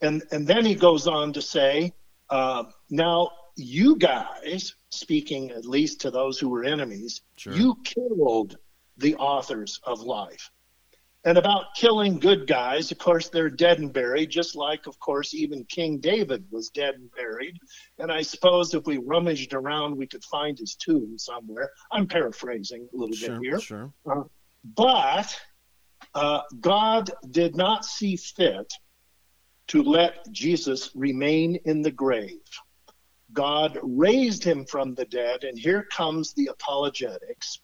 And, 0.00 0.22
and 0.32 0.46
then 0.46 0.64
he 0.64 0.74
goes 0.74 1.06
on 1.06 1.32
to 1.34 1.42
say, 1.42 1.92
uh, 2.30 2.64
now 2.90 3.30
you 3.56 3.96
guys, 3.96 4.74
speaking 4.90 5.50
at 5.50 5.64
least 5.64 6.00
to 6.00 6.10
those 6.10 6.38
who 6.38 6.48
were 6.48 6.64
enemies, 6.64 7.22
sure. 7.36 7.52
you 7.52 7.76
killed 7.84 8.56
the 8.96 9.14
authors 9.16 9.80
of 9.84 10.00
life. 10.00 10.50
And 11.26 11.38
about 11.38 11.74
killing 11.74 12.18
good 12.18 12.46
guys, 12.46 12.92
of 12.92 12.98
course, 12.98 13.30
they're 13.30 13.48
dead 13.48 13.78
and 13.78 13.90
buried, 13.90 14.28
just 14.28 14.54
like, 14.54 14.86
of 14.86 14.98
course, 14.98 15.32
even 15.32 15.64
King 15.64 15.98
David 15.98 16.44
was 16.50 16.68
dead 16.68 16.96
and 16.96 17.10
buried. 17.12 17.58
And 17.98 18.12
I 18.12 18.20
suppose 18.20 18.74
if 18.74 18.84
we 18.84 18.98
rummaged 18.98 19.54
around, 19.54 19.96
we 19.96 20.06
could 20.06 20.24
find 20.24 20.58
his 20.58 20.74
tomb 20.74 21.16
somewhere. 21.16 21.70
I'm 21.90 22.06
paraphrasing 22.06 22.88
a 22.92 22.96
little 22.96 23.16
sure, 23.16 23.40
bit 23.40 23.42
here. 23.42 23.60
Sure. 23.60 23.92
Uh, 24.04 24.24
but 24.76 25.34
uh, 26.14 26.42
God 26.60 27.10
did 27.30 27.56
not 27.56 27.86
see 27.86 28.16
fit 28.16 28.70
to 29.68 29.82
let 29.82 30.30
Jesus 30.30 30.90
remain 30.94 31.56
in 31.64 31.80
the 31.80 31.90
grave. 31.90 32.42
God 33.32 33.78
raised 33.82 34.44
him 34.44 34.66
from 34.66 34.94
the 34.94 35.06
dead, 35.06 35.44
and 35.44 35.58
here 35.58 35.84
comes 35.90 36.34
the 36.34 36.48
apologetics. 36.48 37.60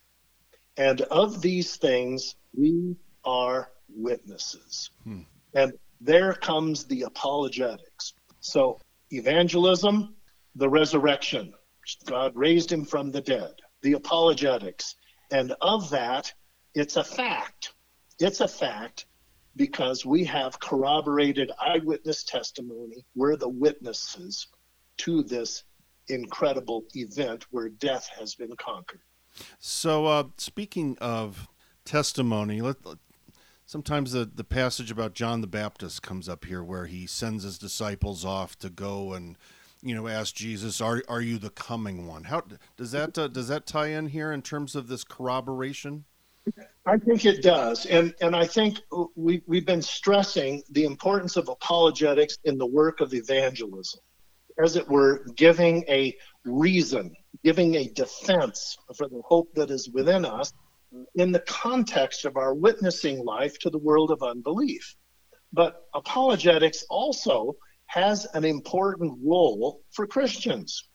And 0.79 1.03
of 1.03 1.43
these 1.43 1.77
things, 1.77 2.37
we 2.57 2.97
are 3.25 3.71
witnesses. 3.89 4.91
Hmm. 5.05 5.23
And 5.55 5.73
there 6.01 6.33
comes 6.35 6.85
the 6.85 7.03
apologetics. 7.03 8.15
So, 8.41 8.79
evangelism, 9.11 10.15
the 10.55 10.69
resurrection, 10.69 11.53
God 12.07 12.33
raised 12.35 12.71
him 12.71 12.85
from 12.85 13.11
the 13.11 13.21
dead, 13.21 13.53
the 13.83 13.95
apologetics. 13.95 14.97
And 15.31 15.55
of 15.61 15.91
that, 15.91 16.33
it's 16.75 16.97
a 16.97 17.05
fact. 17.05 17.75
It's 18.19 18.41
a 18.41 18.49
fact 18.49 19.07
because 19.57 20.07
we 20.07 20.25
have 20.25 20.59
corroborated 20.61 21.51
eyewitness 21.61 22.25
testimony. 22.25 23.05
We're 23.15 23.37
the 23.37 23.49
witnesses 23.49 24.47
to 24.99 25.23
this 25.23 25.65
incredible 26.09 26.85
event 26.95 27.47
where 27.51 27.69
death 27.69 28.09
has 28.19 28.35
been 28.35 28.55
conquered. 28.57 29.01
So, 29.59 30.07
uh, 30.07 30.25
speaking 30.39 30.99
of 31.01 31.49
testimony, 31.85 32.61
let, 32.61 32.77
sometimes 33.71 34.11
the, 34.11 34.25
the 34.25 34.43
passage 34.43 34.91
about 34.91 35.15
John 35.15 35.43
the 35.43 35.47
Baptist 35.47 36.03
comes 36.03 36.29
up 36.29 36.45
here 36.45 36.61
where 36.61 36.87
he 36.87 37.07
sends 37.07 37.45
his 37.45 37.57
disciples 37.57 38.25
off 38.25 38.59
to 38.59 38.69
go 38.69 39.13
and 39.13 39.39
you 39.81 39.95
know 39.95 40.09
ask 40.09 40.35
Jesus 40.35 40.81
are 40.81 41.05
are 41.09 41.21
you 41.21 41.39
the 41.39 41.51
coming 41.51 42.09
one? 42.09 42.25
How 42.25 42.43
does 42.77 42.91
that 42.91 43.17
uh, 43.17 43.29
does 43.29 43.47
that 43.47 43.67
tie 43.67 43.89
in 43.89 44.07
here 44.07 44.33
in 44.33 44.43
terms 44.43 44.75
of 44.75 44.89
this 44.89 45.05
corroboration? 45.05 46.05
I 46.85 46.97
think 46.97 47.25
it 47.25 47.43
does. 47.43 47.87
And 47.87 48.13
and 48.21 48.35
I 48.35 48.45
think 48.45 48.81
we 49.15 49.41
we've 49.47 49.67
been 49.67 49.83
stressing 49.83 50.65
the 50.71 50.85
importance 50.85 51.37
of 51.37 51.49
apologetics 51.49 52.39
in 52.43 52.59
the 52.59 52.67
work 52.67 53.01
of 53.01 53.15
evangelism. 53.15 54.01
As 54.63 54.75
it 54.75 54.87
were 54.89 55.25
giving 55.37 55.85
a 55.89 56.17
reason 56.45 57.15
giving 57.45 57.77
a 57.77 57.89
defense 57.91 58.77
for 58.97 59.09
the 59.09 59.23
hope 59.25 59.55
that 59.55 59.71
is 59.71 59.89
within 59.91 60.25
us 60.25 60.53
in 61.15 61.33
the 61.33 61.41
context 61.41 62.25
of 62.25 62.37
our 62.37 62.55
witnessing 62.55 63.25
life 63.25 63.59
to 63.61 63.71
the 63.71 63.79
world 63.79 64.11
of 64.11 64.23
unbelief. 64.23 64.97
But 65.53 65.83
apologetics 65.95 66.85
also 66.89 67.57
has 67.87 68.27
an 68.35 68.45
important 68.45 69.19
role 69.25 69.83
for 69.91 70.07
Christians. 70.07 70.89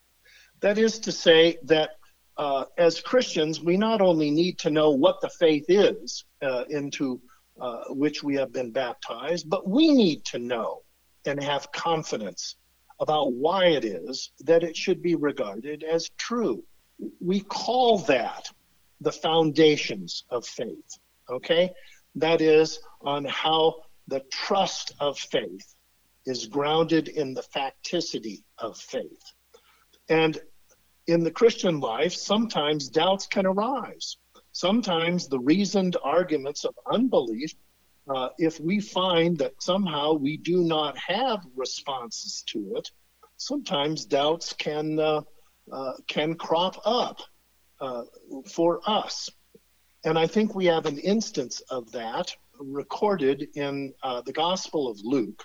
That 0.60 0.78
is 0.78 0.98
to 1.00 1.12
say, 1.12 1.58
that 1.64 1.90
uh, 2.38 2.64
as 2.78 3.00
Christians, 3.00 3.60
we 3.60 3.76
not 3.76 4.00
only 4.00 4.30
need 4.30 4.58
to 4.60 4.70
know 4.70 4.90
what 4.90 5.20
the 5.20 5.30
faith 5.30 5.64
is 5.68 6.24
uh, 6.42 6.64
into 6.68 7.20
uh, 7.60 7.84
which 7.88 8.22
we 8.22 8.34
have 8.36 8.52
been 8.52 8.70
baptized, 8.70 9.48
but 9.48 9.68
we 9.68 9.90
need 9.92 10.24
to 10.26 10.38
know 10.38 10.82
and 11.26 11.42
have 11.42 11.70
confidence 11.72 12.56
about 13.00 13.32
why 13.32 13.66
it 13.66 13.84
is 13.84 14.32
that 14.40 14.62
it 14.62 14.76
should 14.76 15.02
be 15.02 15.14
regarded 15.14 15.82
as 15.82 16.10
true. 16.18 16.62
We 17.20 17.40
call 17.40 17.98
that 18.00 18.50
the 19.00 19.12
foundations 19.12 20.24
of 20.30 20.46
faith. 20.46 20.98
Okay? 21.30 21.70
That 22.14 22.40
is 22.40 22.78
on 23.02 23.24
how 23.24 23.82
the 24.08 24.20
trust 24.30 24.94
of 25.00 25.18
faith 25.18 25.74
is 26.24 26.46
grounded 26.46 27.08
in 27.08 27.34
the 27.34 27.42
facticity 27.42 28.42
of 28.58 28.76
faith. 28.78 29.32
And 30.08 30.38
in 31.06 31.22
the 31.22 31.30
Christian 31.30 31.80
life, 31.80 32.14
sometimes 32.14 32.88
doubts 32.88 33.26
can 33.26 33.46
arise. 33.46 34.16
Sometimes 34.52 35.28
the 35.28 35.38
reasoned 35.38 35.96
arguments 36.02 36.64
of 36.64 36.74
unbelief, 36.90 37.52
uh, 38.08 38.30
if 38.38 38.58
we 38.58 38.80
find 38.80 39.38
that 39.38 39.60
somehow 39.60 40.14
we 40.14 40.36
do 40.36 40.64
not 40.64 40.96
have 40.96 41.44
responses 41.54 42.42
to 42.48 42.74
it, 42.76 42.90
sometimes 43.36 44.04
doubts 44.04 44.52
can 44.54 44.98
uh, 44.98 45.20
uh, 45.70 45.92
can 46.06 46.34
crop 46.34 46.80
up 46.84 47.20
uh, 47.80 48.02
for 48.52 48.80
us. 48.86 49.28
And 50.04 50.18
I 50.18 50.26
think 50.26 50.54
we 50.54 50.66
have 50.66 50.86
an 50.86 50.98
instance 50.98 51.60
of 51.70 51.90
that 51.92 52.34
recorded 52.60 53.48
in 53.54 53.92
uh, 54.02 54.22
the 54.22 54.32
Gospel 54.32 54.88
of 54.88 54.98
Luke. 55.02 55.44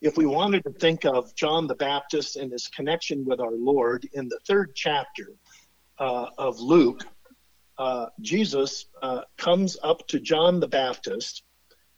If 0.00 0.16
we 0.16 0.26
wanted 0.26 0.64
to 0.64 0.72
think 0.72 1.04
of 1.04 1.34
John 1.36 1.66
the 1.66 1.76
Baptist 1.76 2.36
and 2.36 2.50
his 2.50 2.66
connection 2.68 3.24
with 3.24 3.40
our 3.40 3.52
Lord 3.52 4.08
in 4.14 4.28
the 4.28 4.40
third 4.48 4.72
chapter 4.74 5.34
uh, 5.98 6.26
of 6.38 6.58
Luke, 6.58 7.04
uh, 7.78 8.06
Jesus 8.20 8.86
uh, 9.02 9.22
comes 9.36 9.76
up 9.82 10.06
to 10.08 10.18
John 10.18 10.60
the 10.60 10.68
Baptist, 10.68 11.44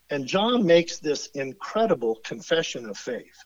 and 0.09 0.27
John 0.27 0.65
makes 0.65 0.99
this 0.99 1.27
incredible 1.33 2.19
confession 2.23 2.87
of 2.87 2.97
faith. 2.97 3.37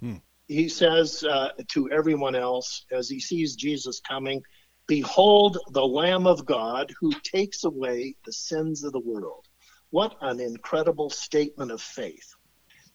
Hmm. 0.00 0.16
He 0.48 0.68
says 0.68 1.24
uh, 1.24 1.50
to 1.68 1.90
everyone 1.90 2.34
else 2.34 2.84
as 2.90 3.08
he 3.08 3.20
sees 3.20 3.56
Jesus 3.56 4.00
coming, 4.00 4.42
Behold 4.86 5.58
the 5.70 5.86
Lamb 5.86 6.26
of 6.26 6.44
God 6.44 6.92
who 7.00 7.12
takes 7.22 7.64
away 7.64 8.16
the 8.24 8.32
sins 8.32 8.84
of 8.84 8.92
the 8.92 9.00
world. 9.00 9.46
What 9.90 10.16
an 10.20 10.40
incredible 10.40 11.10
statement 11.10 11.70
of 11.70 11.80
faith. 11.80 12.34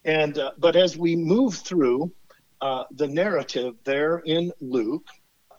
And 0.03 0.37
uh, 0.37 0.51
but 0.57 0.75
as 0.75 0.97
we 0.97 1.15
move 1.15 1.55
through 1.55 2.11
uh, 2.61 2.83
the 2.91 3.07
narrative 3.07 3.75
there 3.83 4.19
in 4.25 4.51
Luke, 4.61 5.07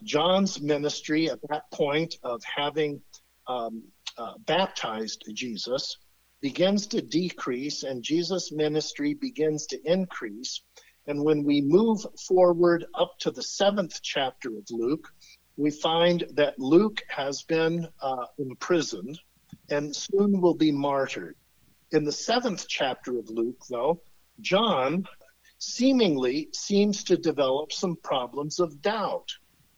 John's 0.03 0.61
ministry 0.61 1.31
at 1.31 1.41
that 1.49 1.71
point 1.73 2.17
of 2.23 2.43
having 2.45 3.01
um, 3.47 3.83
uh, 4.17 4.35
baptized 4.47 5.25
Jesus 5.33 5.97
begins 6.41 6.87
to 6.89 7.03
decrease, 7.03 7.83
and 7.83 8.03
Jesus' 8.03 8.53
ministry 8.53 9.15
begins 9.15 9.67
to 9.67 9.81
increase. 9.85 10.63
And 11.07 11.25
when 11.25 11.43
we 11.43 11.61
move 11.61 12.05
forward 12.27 12.85
up 12.95 13.13
to 13.21 13.31
the 13.31 13.43
seventh 13.43 14.01
chapter 14.03 14.51
of 14.51 14.67
Luke, 14.71 15.09
we 15.59 15.73
find 15.73 16.25
that 16.35 16.59
Luke 16.59 17.03
has 17.09 17.43
been 17.43 17.87
uh, 18.01 18.27
imprisoned 18.39 19.19
and 19.71 19.95
soon 19.95 20.41
will 20.41 20.55
be 20.55 20.71
martyred. 20.71 21.37
In 21.91 22.05
the 22.05 22.13
seventh 22.13 22.67
chapter 22.69 23.19
of 23.19 23.29
Luke, 23.29 23.61
though, 23.69 24.01
John 24.41 25.05
seemingly 25.59 26.49
seems 26.55 27.03
to 27.05 27.17
develop 27.17 27.73
some 27.73 27.97
problems 27.97 28.61
of 28.61 28.81
doubt 28.81 29.29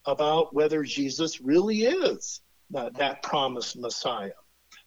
about 0.04 0.54
whether 0.54 0.82
Jesus 0.82 1.40
really 1.40 1.84
is 1.84 2.42
that, 2.70 2.94
that 2.98 3.22
promised 3.22 3.78
Messiah. 3.78 4.32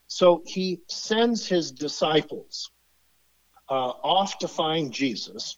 So 0.06 0.42
he 0.46 0.80
sends 0.88 1.44
his 1.44 1.72
disciples 1.72 2.70
uh, 3.68 3.94
off 4.04 4.38
to 4.38 4.48
find 4.48 4.92
Jesus. 4.92 5.56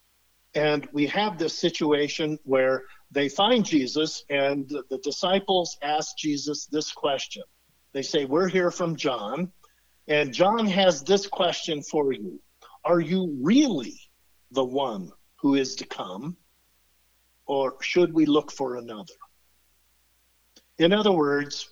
And 0.54 0.88
we 0.92 1.06
have 1.08 1.36
this 1.36 1.58
situation 1.58 2.38
where 2.44 2.84
they 3.10 3.28
find 3.28 3.64
Jesus, 3.64 4.24
and 4.30 4.68
the, 4.68 4.98
disciples 5.02 5.78
ask 5.82 6.16
Jesus 6.16 6.66
this 6.66 6.92
question. 6.92 7.44
They 7.92 8.02
say, 8.02 8.24
We're 8.24 8.48
here 8.48 8.70
from 8.70 8.96
John, 8.96 9.52
and 10.08 10.32
John 10.32 10.66
has 10.66 11.02
this 11.02 11.26
question 11.26 11.82
for 11.82 12.12
you 12.12 12.40
Are 12.84 13.00
you 13.00 13.36
really 13.40 14.00
the 14.50 14.64
one 14.64 15.12
who 15.36 15.54
is 15.54 15.76
to 15.76 15.86
come, 15.86 16.36
or 17.46 17.76
should 17.80 18.12
we 18.12 18.26
look 18.26 18.50
for 18.50 18.76
another? 18.76 19.14
In 20.78 20.92
other 20.92 21.12
words, 21.12 21.70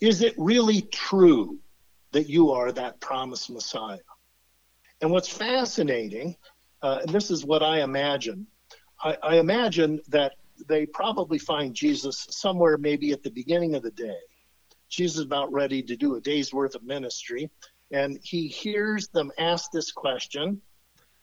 is 0.00 0.22
it 0.22 0.34
really 0.36 0.82
true 0.82 1.58
that 2.12 2.28
you 2.28 2.50
are 2.50 2.70
that 2.72 3.00
promised 3.00 3.50
Messiah? 3.50 3.98
And 5.00 5.10
what's 5.10 5.28
fascinating, 5.28 6.36
uh, 6.82 7.00
and 7.02 7.10
this 7.10 7.30
is 7.30 7.44
what 7.44 7.62
I 7.62 7.82
imagine, 7.82 8.46
I, 9.02 9.16
I 9.22 9.36
imagine 9.38 10.00
that 10.08 10.34
they 10.68 10.86
probably 10.86 11.38
find 11.38 11.74
Jesus 11.74 12.26
somewhere 12.30 12.78
maybe 12.78 13.12
at 13.12 13.22
the 13.22 13.30
beginning 13.30 13.74
of 13.74 13.82
the 13.82 13.90
day. 13.90 14.18
Jesus 14.88 15.18
is 15.18 15.24
about 15.24 15.52
ready 15.52 15.82
to 15.82 15.96
do 15.96 16.16
a 16.16 16.20
day's 16.20 16.52
worth 16.52 16.74
of 16.74 16.84
ministry, 16.84 17.50
and 17.90 18.18
he 18.22 18.46
hears 18.46 19.08
them 19.08 19.32
ask 19.38 19.70
this 19.70 19.92
question, 19.92 20.60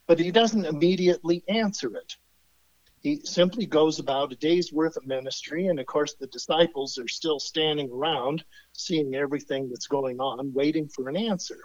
but 0.08 0.20
he 0.20 0.32
doesn't 0.32 0.66
immediately 0.66 1.44
answer 1.48 1.96
it. 1.96 2.16
He 3.02 3.22
simply 3.24 3.66
goes 3.66 4.00
about 4.00 4.32
a 4.32 4.36
day's 4.36 4.72
worth 4.72 4.96
of 4.96 5.08
ministry, 5.08 5.68
and 5.68 5.80
of 5.80 5.86
course, 5.88 6.16
the 6.20 6.28
disciples 6.28 7.00
are 7.00 7.08
still 7.08 7.40
standing 7.40 7.90
around, 7.90 8.44
seeing 8.74 9.16
everything 9.16 9.70
that's 9.70 9.88
going 9.88 10.20
on, 10.20 10.54
waiting 10.54 10.88
for 10.88 11.10
an 11.10 11.18
answer. 11.18 11.60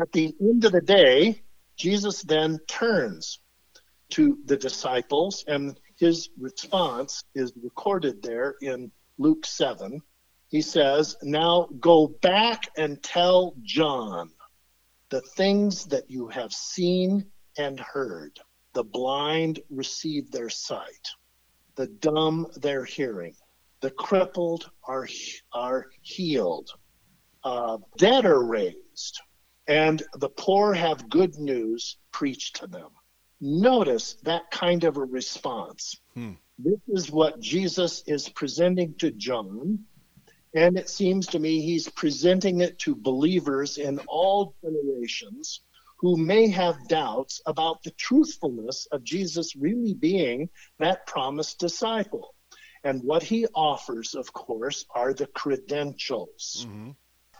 At 0.00 0.12
the 0.12 0.34
end 0.40 0.64
of 0.64 0.72
the 0.72 0.80
day, 0.80 1.42
Jesus 1.76 2.22
then 2.22 2.58
turns 2.68 3.38
to 4.10 4.38
the 4.46 4.56
disciples 4.56 5.44
and 5.46 5.78
his 5.96 6.28
response 6.38 7.24
is 7.34 7.52
recorded 7.62 8.22
there 8.22 8.56
in 8.60 8.90
Luke 9.18 9.46
7. 9.46 10.00
He 10.48 10.60
says, 10.60 11.16
Now 11.22 11.68
go 11.80 12.08
back 12.20 12.68
and 12.76 13.02
tell 13.02 13.54
John 13.62 14.30
the 15.08 15.22
things 15.22 15.86
that 15.86 16.10
you 16.10 16.28
have 16.28 16.52
seen 16.52 17.26
and 17.56 17.80
heard. 17.80 18.38
The 18.74 18.84
blind 18.84 19.60
receive 19.70 20.30
their 20.30 20.50
sight, 20.50 21.08
the 21.76 21.86
dumb 21.86 22.46
their 22.56 22.84
hearing, 22.84 23.34
the 23.80 23.90
crippled 23.90 24.70
are, 24.86 25.08
are 25.52 25.86
healed, 26.02 26.70
uh, 27.42 27.78
dead 27.96 28.26
are 28.26 28.44
raised, 28.44 29.20
and 29.66 30.02
the 30.18 30.28
poor 30.28 30.74
have 30.74 31.08
good 31.08 31.36
news 31.36 31.96
preached 32.12 32.56
to 32.56 32.66
them. 32.66 32.90
Notice 33.40 34.14
that 34.22 34.50
kind 34.50 34.84
of 34.84 34.96
a 34.96 35.04
response. 35.04 36.00
Hmm. 36.14 36.32
This 36.58 36.80
is 36.88 37.10
what 37.10 37.40
Jesus 37.40 38.02
is 38.06 38.28
presenting 38.28 38.94
to 38.94 39.10
John. 39.10 39.84
And 40.54 40.78
it 40.78 40.88
seems 40.88 41.26
to 41.28 41.38
me 41.38 41.60
he's 41.60 41.88
presenting 41.88 42.62
it 42.62 42.78
to 42.80 42.94
believers 42.94 43.76
in 43.76 43.98
all 44.08 44.54
generations 44.62 45.60
who 45.98 46.16
may 46.16 46.48
have 46.48 46.88
doubts 46.88 47.42
about 47.46 47.82
the 47.82 47.90
truthfulness 47.92 48.86
of 48.92 49.04
Jesus 49.04 49.54
really 49.56 49.94
being 49.94 50.48
that 50.78 51.06
promised 51.06 51.58
disciple. 51.58 52.34
And 52.84 53.02
what 53.02 53.22
he 53.22 53.46
offers, 53.54 54.14
of 54.14 54.32
course, 54.32 54.86
are 54.94 55.12
the 55.12 55.26
credentials. 55.26 56.66
Mm-hmm. 56.68 56.90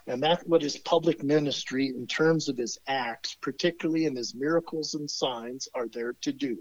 And 0.07 0.23
that's 0.23 0.43
what 0.45 0.61
his 0.61 0.77
public 0.77 1.23
ministry, 1.23 1.87
in 1.87 2.07
terms 2.07 2.47
of 2.49 2.57
his 2.57 2.77
acts, 2.87 3.35
particularly 3.41 4.05
in 4.05 4.15
his 4.15 4.33
miracles 4.33 4.93
and 4.93 5.09
signs, 5.09 5.67
are 5.75 5.87
there 5.87 6.13
to 6.21 6.31
do 6.31 6.57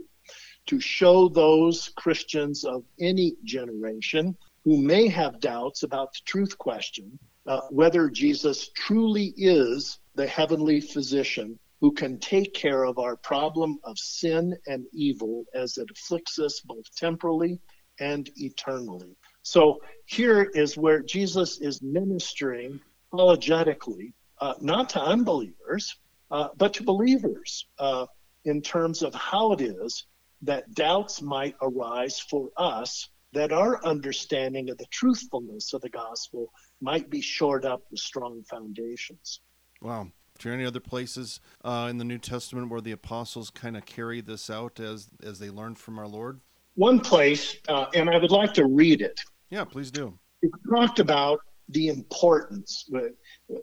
to 0.67 0.81
show 0.81 1.29
those 1.29 1.91
Christians 1.97 2.65
of 2.65 2.83
any 2.99 3.37
generation 3.45 4.37
who 4.65 4.77
may 4.77 5.07
have 5.07 5.39
doubts 5.39 5.85
about 5.85 6.13
the 6.13 6.21
truth 6.25 6.59
question 6.59 7.19
uh, 7.47 7.61
whether 7.71 8.11
Jesus 8.11 8.71
truly 8.75 9.33
is 9.37 9.99
the 10.17 10.27
heavenly 10.27 10.81
physician 10.81 11.59
who 11.81 11.93
can 11.93 12.19
take 12.19 12.55
care 12.55 12.85
of 12.85 12.99
our 12.99 13.17
problem 13.17 13.79
of 13.85 13.99
sin 13.99 14.57
and 14.67 14.85
evil 14.93 15.45
as 15.55 15.77
it 15.79 15.89
afflicts 15.91 16.39
us 16.39 16.61
both 16.65 16.85
temporally 16.97 17.61
and 18.01 18.31
eternally. 18.37 19.15
So 19.43 19.81
here 20.07 20.51
is 20.55 20.77
where 20.77 21.03
Jesus 21.03 21.61
is 21.61 21.83
ministering 21.83 22.81
apologetically, 23.13 24.15
uh, 24.41 24.55
not 24.61 24.89
to 24.91 25.01
unbelievers, 25.01 25.97
uh, 26.31 26.49
but 26.57 26.75
to 26.75 26.83
believers 26.83 27.67
uh, 27.79 28.07
in 28.45 28.61
terms 28.61 29.03
of 29.03 29.15
how 29.15 29.53
it 29.53 29.61
is 29.61 30.07
that 30.43 30.73
doubts 30.75 31.23
might 31.23 31.55
arise 31.63 32.21
for 32.21 32.51
us, 32.57 33.09
that 33.33 33.53
our 33.53 33.85
understanding 33.85 34.71
of 34.71 34.79
the 34.79 34.87
truthfulness 34.87 35.73
of 35.73 35.81
the 35.81 35.89
gospel 35.89 36.53
might 36.81 37.09
be 37.11 37.21
shored 37.21 37.65
up 37.65 37.83
with 37.91 38.01
strong 38.01 38.43
foundations. 38.49 39.41
Wow. 39.81 40.03
Are 40.03 40.43
there 40.43 40.53
any 40.53 40.67
other 40.67 40.81
places 40.81 41.41
uh, 41.65 41.89
in 41.91 41.97
the 41.97 42.05
New 42.05 42.19
Testament 42.19 42.69
where 42.69 42.83
the 42.83 42.93
apostles 42.93 43.49
kind 43.49 43.77
of 43.77 43.87
carry 43.87 44.21
this 44.21 44.51
out 44.51 44.79
as 44.81 45.09
as 45.23 45.39
they 45.39 45.49
learned 45.49 45.79
from 45.79 45.99
our 45.99 46.07
Lord? 46.07 46.41
One 46.75 47.01
place, 47.01 47.57
uh, 47.69 47.87
and 47.95 48.11
I 48.11 48.19
would 48.19 48.31
like 48.31 48.53
to 48.55 48.67
read 48.67 49.01
it. 49.01 49.19
Yeah, 49.49 49.65
please 49.65 49.91
do. 49.91 50.19
It's 50.43 50.55
talked 50.71 50.99
about 50.99 51.41
the 51.69 51.89
importance 51.89 52.89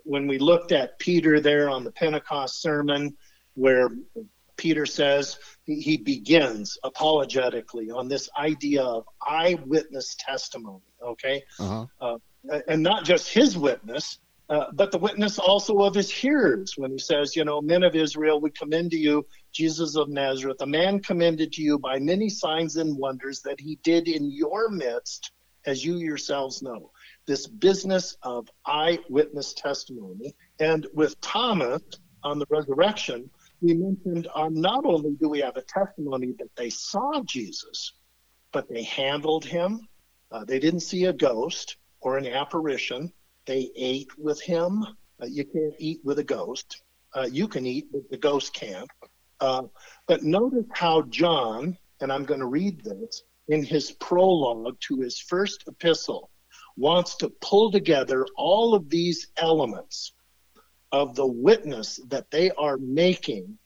when 0.04 0.28
we 0.28 0.38
looked 0.38 0.72
at 0.72 1.00
Peter 1.00 1.40
there 1.40 1.70
on 1.70 1.84
the 1.84 1.92
Pentecost 1.92 2.62
sermon, 2.62 3.16
where 3.56 3.90
Peter 4.58 4.86
says 4.86 5.38
he 5.66 5.98
begins 5.98 6.78
apologetically 6.84 7.92
on 7.92 8.08
this 8.08 8.30
idea 8.38 8.84
of 8.84 9.06
eyewitness 9.26 10.16
testimony. 10.20 10.84
Okay, 11.02 11.44
uh-huh. 11.60 11.86
uh, 12.00 12.18
and 12.68 12.82
not 12.82 13.04
just 13.04 13.34
his 13.34 13.58
witness, 13.58 14.20
uh, 14.50 14.66
but 14.74 14.92
the 14.92 14.98
witness 14.98 15.40
also 15.40 15.80
of 15.80 15.96
his 15.96 16.12
hearers 16.12 16.74
when 16.78 16.92
he 16.92 17.00
says, 17.00 17.36
you 17.36 17.44
know, 17.44 17.62
men 17.62 17.84
of 17.84 17.96
Israel, 17.96 18.40
we 18.40 18.52
commend 18.52 18.92
to 18.92 18.98
you 18.98 19.26
Jesus 19.52 19.96
of 19.96 20.10
Nazareth, 20.10 20.58
a 20.62 20.66
man 20.68 21.00
commended 21.00 21.54
to 21.54 21.62
you 21.62 21.80
by 21.80 22.00
many 22.00 22.30
signs 22.30 22.76
and 22.76 22.98
wonders 22.98 23.42
that 23.42 23.60
he 23.60 23.80
did 23.84 24.08
in 24.08 24.30
your 24.32 24.70
midst, 24.70 25.32
as 25.66 25.84
you 25.84 25.98
yourselves 25.98 26.62
know. 26.62 26.92
This 27.26 27.48
business 27.48 28.18
of 28.24 28.50
eyewitness 28.66 29.54
testimony. 29.54 30.36
And 30.60 30.88
with 30.94 31.20
Thomas 31.22 31.82
on 32.24 32.40
the 32.40 32.46
resurrection, 32.50 33.30
we 33.62 33.74
mentioned 33.74 34.28
uh, 34.36 34.50
not 34.52 34.86
only 34.86 35.12
do 35.20 35.30
we 35.30 35.40
have 35.40 35.56
a 35.56 35.62
testimony 35.62 36.34
that 36.40 36.54
they 36.58 36.70
saw 36.70 37.22
Jesus, 37.24 37.94
but 38.52 38.68
they 38.70 38.84
handled 38.84 39.46
him. 39.46 39.88
Uh, 40.32 40.44
they 40.44 40.60
didn't 40.60 40.82
see 40.82 41.06
a 41.06 41.14
ghost 41.14 41.78
or 42.02 42.18
an 42.18 42.28
apparition. 42.28 43.12
They 43.46 43.72
ate 43.76 44.10
with 44.18 44.42
him. 44.42 44.86
Uh, 45.22 45.28
you 45.28 45.46
can't 45.46 45.76
eat 45.80 46.02
with 46.04 46.20
a 46.20 46.24
ghost. 46.24 46.84
Uh, 47.16 47.28
you 47.32 47.48
can 47.48 47.66
eat, 47.66 47.88
but 47.92 48.10
the 48.10 48.18
ghost 48.18 48.54
can't. 48.54 48.90
Uh, 49.40 49.64
but 50.08 50.24
notice 50.24 50.66
how 50.72 51.04
John, 51.04 51.78
and 52.02 52.12
I'm 52.12 52.26
going 52.26 52.40
to 52.40 52.48
read 52.48 52.84
this, 52.84 53.24
in 53.50 53.64
his 53.64 53.92
prologue 53.92 54.80
to 54.82 54.98
his 54.98 55.20
first 55.20 55.66
epistle, 55.68 56.30
wants 56.78 57.16
to 57.18 57.30
pull 57.42 57.72
together 57.72 58.26
all 58.36 58.74
of 58.74 58.90
these 58.90 59.28
elements 59.38 60.14
of 60.92 61.16
the 61.16 61.26
witness 61.26 62.00
that 62.08 62.30
they 62.32 62.52
are 62.52 62.78
making 62.78 63.58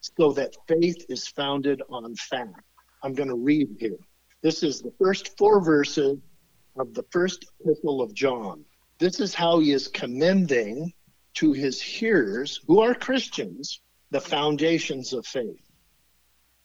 so 0.00 0.32
that 0.32 0.56
faith 0.66 1.04
is 1.08 1.28
founded 1.28 1.82
on 1.90 2.14
fact. 2.16 2.62
I'm 3.02 3.14
going 3.14 3.28
to 3.28 3.34
read 3.34 3.76
here. 3.78 3.98
This 4.42 4.62
is 4.62 4.80
the 4.80 4.92
first 4.98 5.36
four 5.36 5.62
verses 5.62 6.18
of 6.76 6.94
the 6.94 7.04
first 7.10 7.44
epistle 7.60 8.00
of 8.00 8.14
John. 8.14 8.64
This 8.98 9.20
is 9.20 9.34
how 9.34 9.58
he 9.60 9.72
is 9.72 9.88
commending 9.88 10.92
to 11.34 11.52
his 11.52 11.80
hearers, 11.80 12.60
who 12.66 12.80
are 12.80 12.94
Christians, 12.94 13.80
the 14.10 14.20
foundations 14.20 15.12
of 15.12 15.26
faith. 15.26 15.60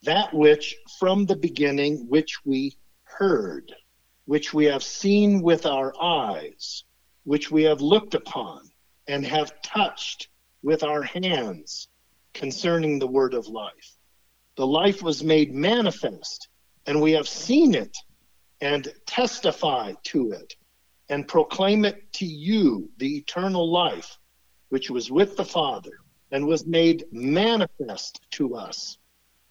That 0.03 0.33
which 0.33 0.75
from 0.99 1.25
the 1.25 1.35
beginning, 1.35 2.07
which 2.07 2.39
we 2.45 2.77
heard, 3.03 3.73
which 4.25 4.53
we 4.53 4.65
have 4.65 4.83
seen 4.83 5.41
with 5.41 5.65
our 5.65 5.93
eyes, 6.01 6.83
which 7.23 7.51
we 7.51 7.63
have 7.63 7.81
looked 7.81 8.13
upon 8.13 8.69
and 9.07 9.25
have 9.25 9.61
touched 9.61 10.29
with 10.63 10.83
our 10.83 11.03
hands 11.03 11.87
concerning 12.33 12.99
the 12.99 13.07
word 13.07 13.33
of 13.33 13.47
life. 13.47 13.97
The 14.55 14.67
life 14.67 15.03
was 15.03 15.23
made 15.23 15.53
manifest, 15.53 16.47
and 16.85 17.01
we 17.01 17.11
have 17.13 17.27
seen 17.27 17.75
it 17.75 17.95
and 18.61 18.91
testify 19.05 19.93
to 20.05 20.31
it 20.31 20.55
and 21.09 21.27
proclaim 21.27 21.85
it 21.85 22.11
to 22.13 22.25
you, 22.25 22.89
the 22.97 23.17
eternal 23.17 23.71
life, 23.71 24.17
which 24.69 24.89
was 24.89 25.11
with 25.11 25.37
the 25.37 25.45
Father 25.45 25.91
and 26.31 26.47
was 26.47 26.65
made 26.65 27.05
manifest 27.11 28.21
to 28.31 28.55
us. 28.55 28.97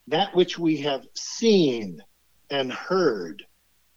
That 0.09 0.35
which 0.35 0.59
we 0.59 0.79
have 0.79 1.07
seen 1.15 2.03
and 2.51 2.73
heard, 2.73 3.45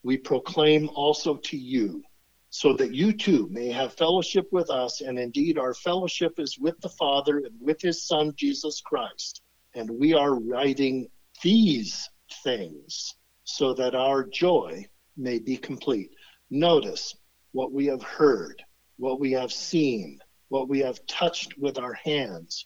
we 0.04 0.18
proclaim 0.18 0.90
also 0.90 1.36
to 1.38 1.58
you, 1.58 2.04
so 2.50 2.74
that 2.74 2.94
you 2.94 3.12
too 3.12 3.48
may 3.52 3.70
have 3.70 3.94
fellowship 3.94 4.48
with 4.52 4.70
us. 4.70 5.02
And 5.02 5.20
indeed, 5.20 5.58
our 5.58 5.74
fellowship 5.74 6.40
is 6.40 6.58
with 6.58 6.80
the 6.82 6.90
Father 6.90 7.40
and 7.40 7.60
with 7.60 7.82
his 7.82 8.08
Son, 8.08 8.34
Jesus 8.36 8.82
Christ. 8.82 9.42
And 9.76 9.90
we 9.90 10.14
are 10.14 10.34
writing 10.34 11.08
these 11.44 12.10
things 12.44 13.16
so 13.44 13.74
that 13.74 13.96
our 13.96 14.24
joy 14.24 14.86
may 15.18 15.40
be 15.40 15.58
complete. 15.58 16.12
Notice 16.50 17.16
what 17.52 17.72
we 17.72 17.86
have 17.88 18.04
heard, 18.04 18.64
what 18.98 19.20
we 19.20 19.32
have 19.34 19.52
seen, 19.52 20.20
what 20.50 20.70
we 20.70 20.80
have 20.80 21.06
touched 21.08 21.58
with 21.58 21.78
our 21.78 21.94
hands. 21.94 22.66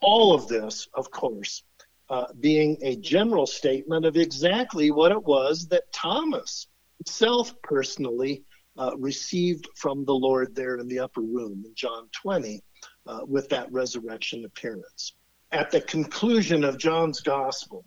All 0.00 0.34
of 0.34 0.48
this, 0.48 0.88
of 0.94 1.10
course, 1.10 1.62
uh, 2.12 2.26
being 2.40 2.76
a 2.82 2.94
general 2.96 3.46
statement 3.46 4.04
of 4.04 4.18
exactly 4.18 4.90
what 4.90 5.10
it 5.10 5.24
was 5.24 5.66
that 5.68 5.90
Thomas 5.94 6.66
himself 6.98 7.54
personally 7.62 8.44
uh, 8.78 8.94
received 8.98 9.66
from 9.76 10.04
the 10.04 10.12
Lord 10.12 10.54
there 10.54 10.76
in 10.76 10.88
the 10.88 10.98
upper 10.98 11.22
room 11.22 11.62
in 11.64 11.74
John 11.74 12.10
20 12.12 12.62
uh, 13.06 13.20
with 13.26 13.48
that 13.48 13.72
resurrection 13.72 14.44
appearance. 14.44 15.14
At 15.52 15.70
the 15.70 15.80
conclusion 15.80 16.64
of 16.64 16.76
John's 16.76 17.20
gospel, 17.22 17.82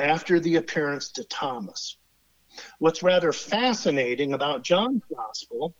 after 0.00 0.40
the 0.40 0.56
appearance 0.56 1.12
to 1.12 1.24
Thomas, 1.24 1.96
what's 2.80 3.04
rather 3.04 3.32
fascinating 3.32 4.32
about 4.32 4.64
John's 4.64 5.02
gospel 5.14 5.76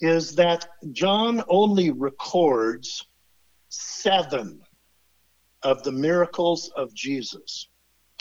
is 0.00 0.36
that 0.36 0.68
John 0.92 1.42
only 1.48 1.90
records 1.90 3.04
seven 3.70 4.60
of 5.62 5.82
the 5.82 5.92
miracles 5.92 6.70
of 6.76 6.94
Jesus 6.94 7.68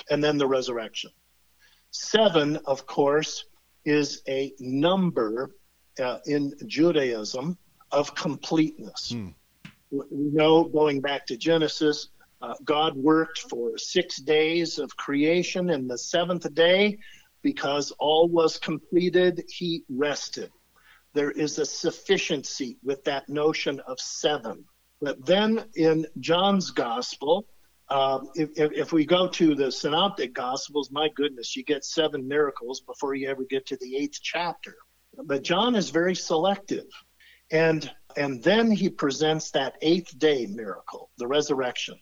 and 0.09 0.23
then 0.23 0.37
the 0.37 0.47
resurrection. 0.47 1.11
Seven, 1.91 2.57
of 2.65 2.85
course, 2.85 3.45
is 3.85 4.21
a 4.27 4.53
number 4.59 5.51
uh, 6.01 6.19
in 6.25 6.53
Judaism 6.67 7.57
of 7.91 8.13
completeness. 8.15 9.11
Hmm. 9.11 9.29
We 9.89 10.05
know, 10.11 10.65
going 10.65 10.99
back 10.99 11.25
to 11.27 11.37
Genesis, 11.37 12.09
uh, 12.41 12.53
God 12.65 12.95
worked 12.95 13.39
for 13.49 13.77
six 13.77 14.17
days 14.17 14.79
of 14.79 14.95
creation, 14.97 15.69
and 15.69 15.89
the 15.89 15.97
seventh 15.97 16.53
day, 16.53 16.97
because 17.41 17.91
all 17.97 18.27
was 18.27 18.59
completed, 18.59 19.43
he 19.47 19.83
rested. 19.89 20.51
There 21.13 21.31
is 21.31 21.57
a 21.57 21.65
sufficiency 21.65 22.77
with 22.83 23.03
that 23.05 23.29
notion 23.29 23.79
of 23.87 23.99
seven. 23.99 24.65
But 25.01 25.25
then 25.25 25.65
in 25.75 26.07
John's 26.19 26.71
gospel, 26.71 27.45
um, 27.89 28.29
if, 28.35 28.49
if, 28.55 28.91
we 28.91 29.05
go 29.05 29.27
to 29.29 29.55
the 29.55 29.71
synoptic 29.71 30.33
gospels, 30.33 30.91
my 30.91 31.07
goodness, 31.15 31.55
you 31.55 31.63
get 31.63 31.85
seven 31.85 32.27
miracles 32.27 32.81
before 32.81 33.15
you 33.15 33.29
ever 33.29 33.45
get 33.49 33.65
to 33.67 33.77
the 33.77 33.95
eighth 33.95 34.19
chapter. 34.21 34.75
But 35.23 35.43
John 35.43 35.75
is 35.75 35.89
very 35.89 36.15
selective. 36.15 36.85
And, 37.51 37.89
and 38.17 38.43
then 38.43 38.69
he 38.69 38.89
presents 38.89 39.51
that 39.51 39.77
eighth 39.81 40.17
day 40.19 40.47
miracle, 40.47 41.11
the 41.17 41.27
resurrection. 41.27 41.95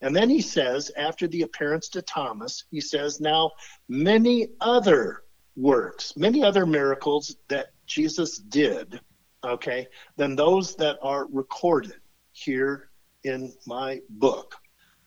And 0.00 0.14
then 0.14 0.30
he 0.30 0.40
says, 0.40 0.92
after 0.96 1.26
the 1.26 1.42
appearance 1.42 1.88
to 1.90 2.02
Thomas, 2.02 2.64
he 2.70 2.80
says, 2.80 3.20
now 3.20 3.50
many 3.88 4.48
other 4.60 5.22
works, 5.56 6.16
many 6.16 6.44
other 6.44 6.66
miracles 6.66 7.36
that 7.48 7.68
Jesus 7.86 8.38
did, 8.38 9.00
okay, 9.44 9.88
than 10.16 10.36
those 10.36 10.76
that 10.76 10.98
are 11.02 11.26
recorded 11.32 12.01
here 12.32 12.90
in 13.24 13.52
my 13.66 14.00
book. 14.08 14.54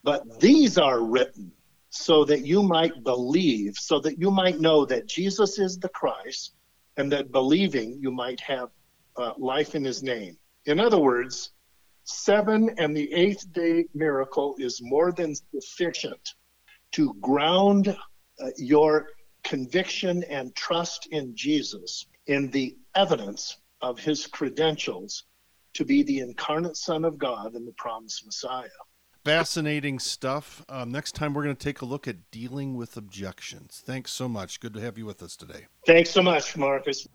But 0.03 0.39
these 0.39 0.77
are 0.77 1.01
written 1.03 1.51
so 1.89 2.25
that 2.25 2.45
you 2.45 2.61
might 2.61 3.03
believe, 3.03 3.75
so 3.75 3.99
that 3.99 4.19
you 4.19 4.29
might 4.29 4.59
know 4.59 4.85
that 4.85 5.07
Jesus 5.07 5.59
is 5.59 5.77
the 5.77 5.89
Christ, 5.89 6.53
and 6.97 7.11
that 7.11 7.31
believing 7.31 7.97
you 8.01 8.11
might 8.11 8.39
have 8.41 8.69
uh, 9.17 9.33
life 9.37 9.75
in 9.75 9.83
his 9.83 10.03
name. 10.03 10.37
In 10.65 10.79
other 10.79 10.97
words, 10.97 11.51
seven 12.03 12.69
and 12.77 12.95
the 12.95 13.11
eighth 13.13 13.51
day 13.53 13.85
miracle 13.93 14.55
is 14.59 14.81
more 14.81 15.11
than 15.11 15.35
sufficient 15.35 16.35
to 16.91 17.13
ground 17.21 17.87
uh, 18.39 18.49
your 18.57 19.07
conviction 19.43 20.23
and 20.23 20.55
trust 20.55 21.07
in 21.11 21.35
Jesus 21.35 22.07
in 22.27 22.49
the 22.51 22.75
evidence 22.95 23.57
of 23.81 23.99
his 23.99 24.27
credentials 24.27 25.23
to 25.75 25.85
be 25.85 26.03
the 26.03 26.19
incarnate 26.19 26.77
Son 26.77 27.05
of 27.05 27.17
God 27.17 27.53
and 27.53 27.67
the 27.67 27.73
promised 27.73 28.25
Messiah. 28.25 28.67
Fascinating 29.23 29.99
stuff. 29.99 30.63
Um, 30.69 30.91
next 30.91 31.13
time, 31.13 31.33
we're 31.33 31.43
going 31.43 31.55
to 31.55 31.63
take 31.63 31.81
a 31.81 31.85
look 31.85 32.07
at 32.07 32.29
dealing 32.31 32.75
with 32.75 32.95
objections. 32.95 33.81
Thanks 33.85 34.11
so 34.11 34.27
much. 34.29 34.59
Good 34.59 34.73
to 34.75 34.81
have 34.81 34.97
you 34.97 35.05
with 35.05 35.23
us 35.23 35.35
today. 35.35 35.65
Thanks 35.85 36.11
so 36.11 36.21
much, 36.21 36.55
Marcus. 36.55 37.07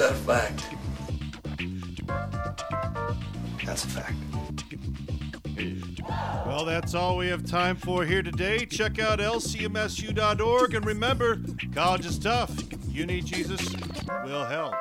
That 0.00 0.12
a 0.12 0.14
fact? 0.14 0.66
That's 3.66 3.84
a 3.84 3.88
fact. 3.88 4.14
Well, 6.46 6.64
that's 6.64 6.94
all 6.94 7.18
we 7.18 7.26
have 7.26 7.44
time 7.44 7.76
for 7.76 8.06
here 8.06 8.22
today. 8.22 8.64
Check 8.64 8.98
out 8.98 9.18
lcmsu.org 9.18 10.74
and 10.74 10.86
remember, 10.86 11.38
college 11.74 12.06
is 12.06 12.18
tough. 12.18 12.50
You 12.88 13.04
need 13.04 13.26
Jesus, 13.26 13.74
we'll 14.24 14.46
help. 14.46 14.74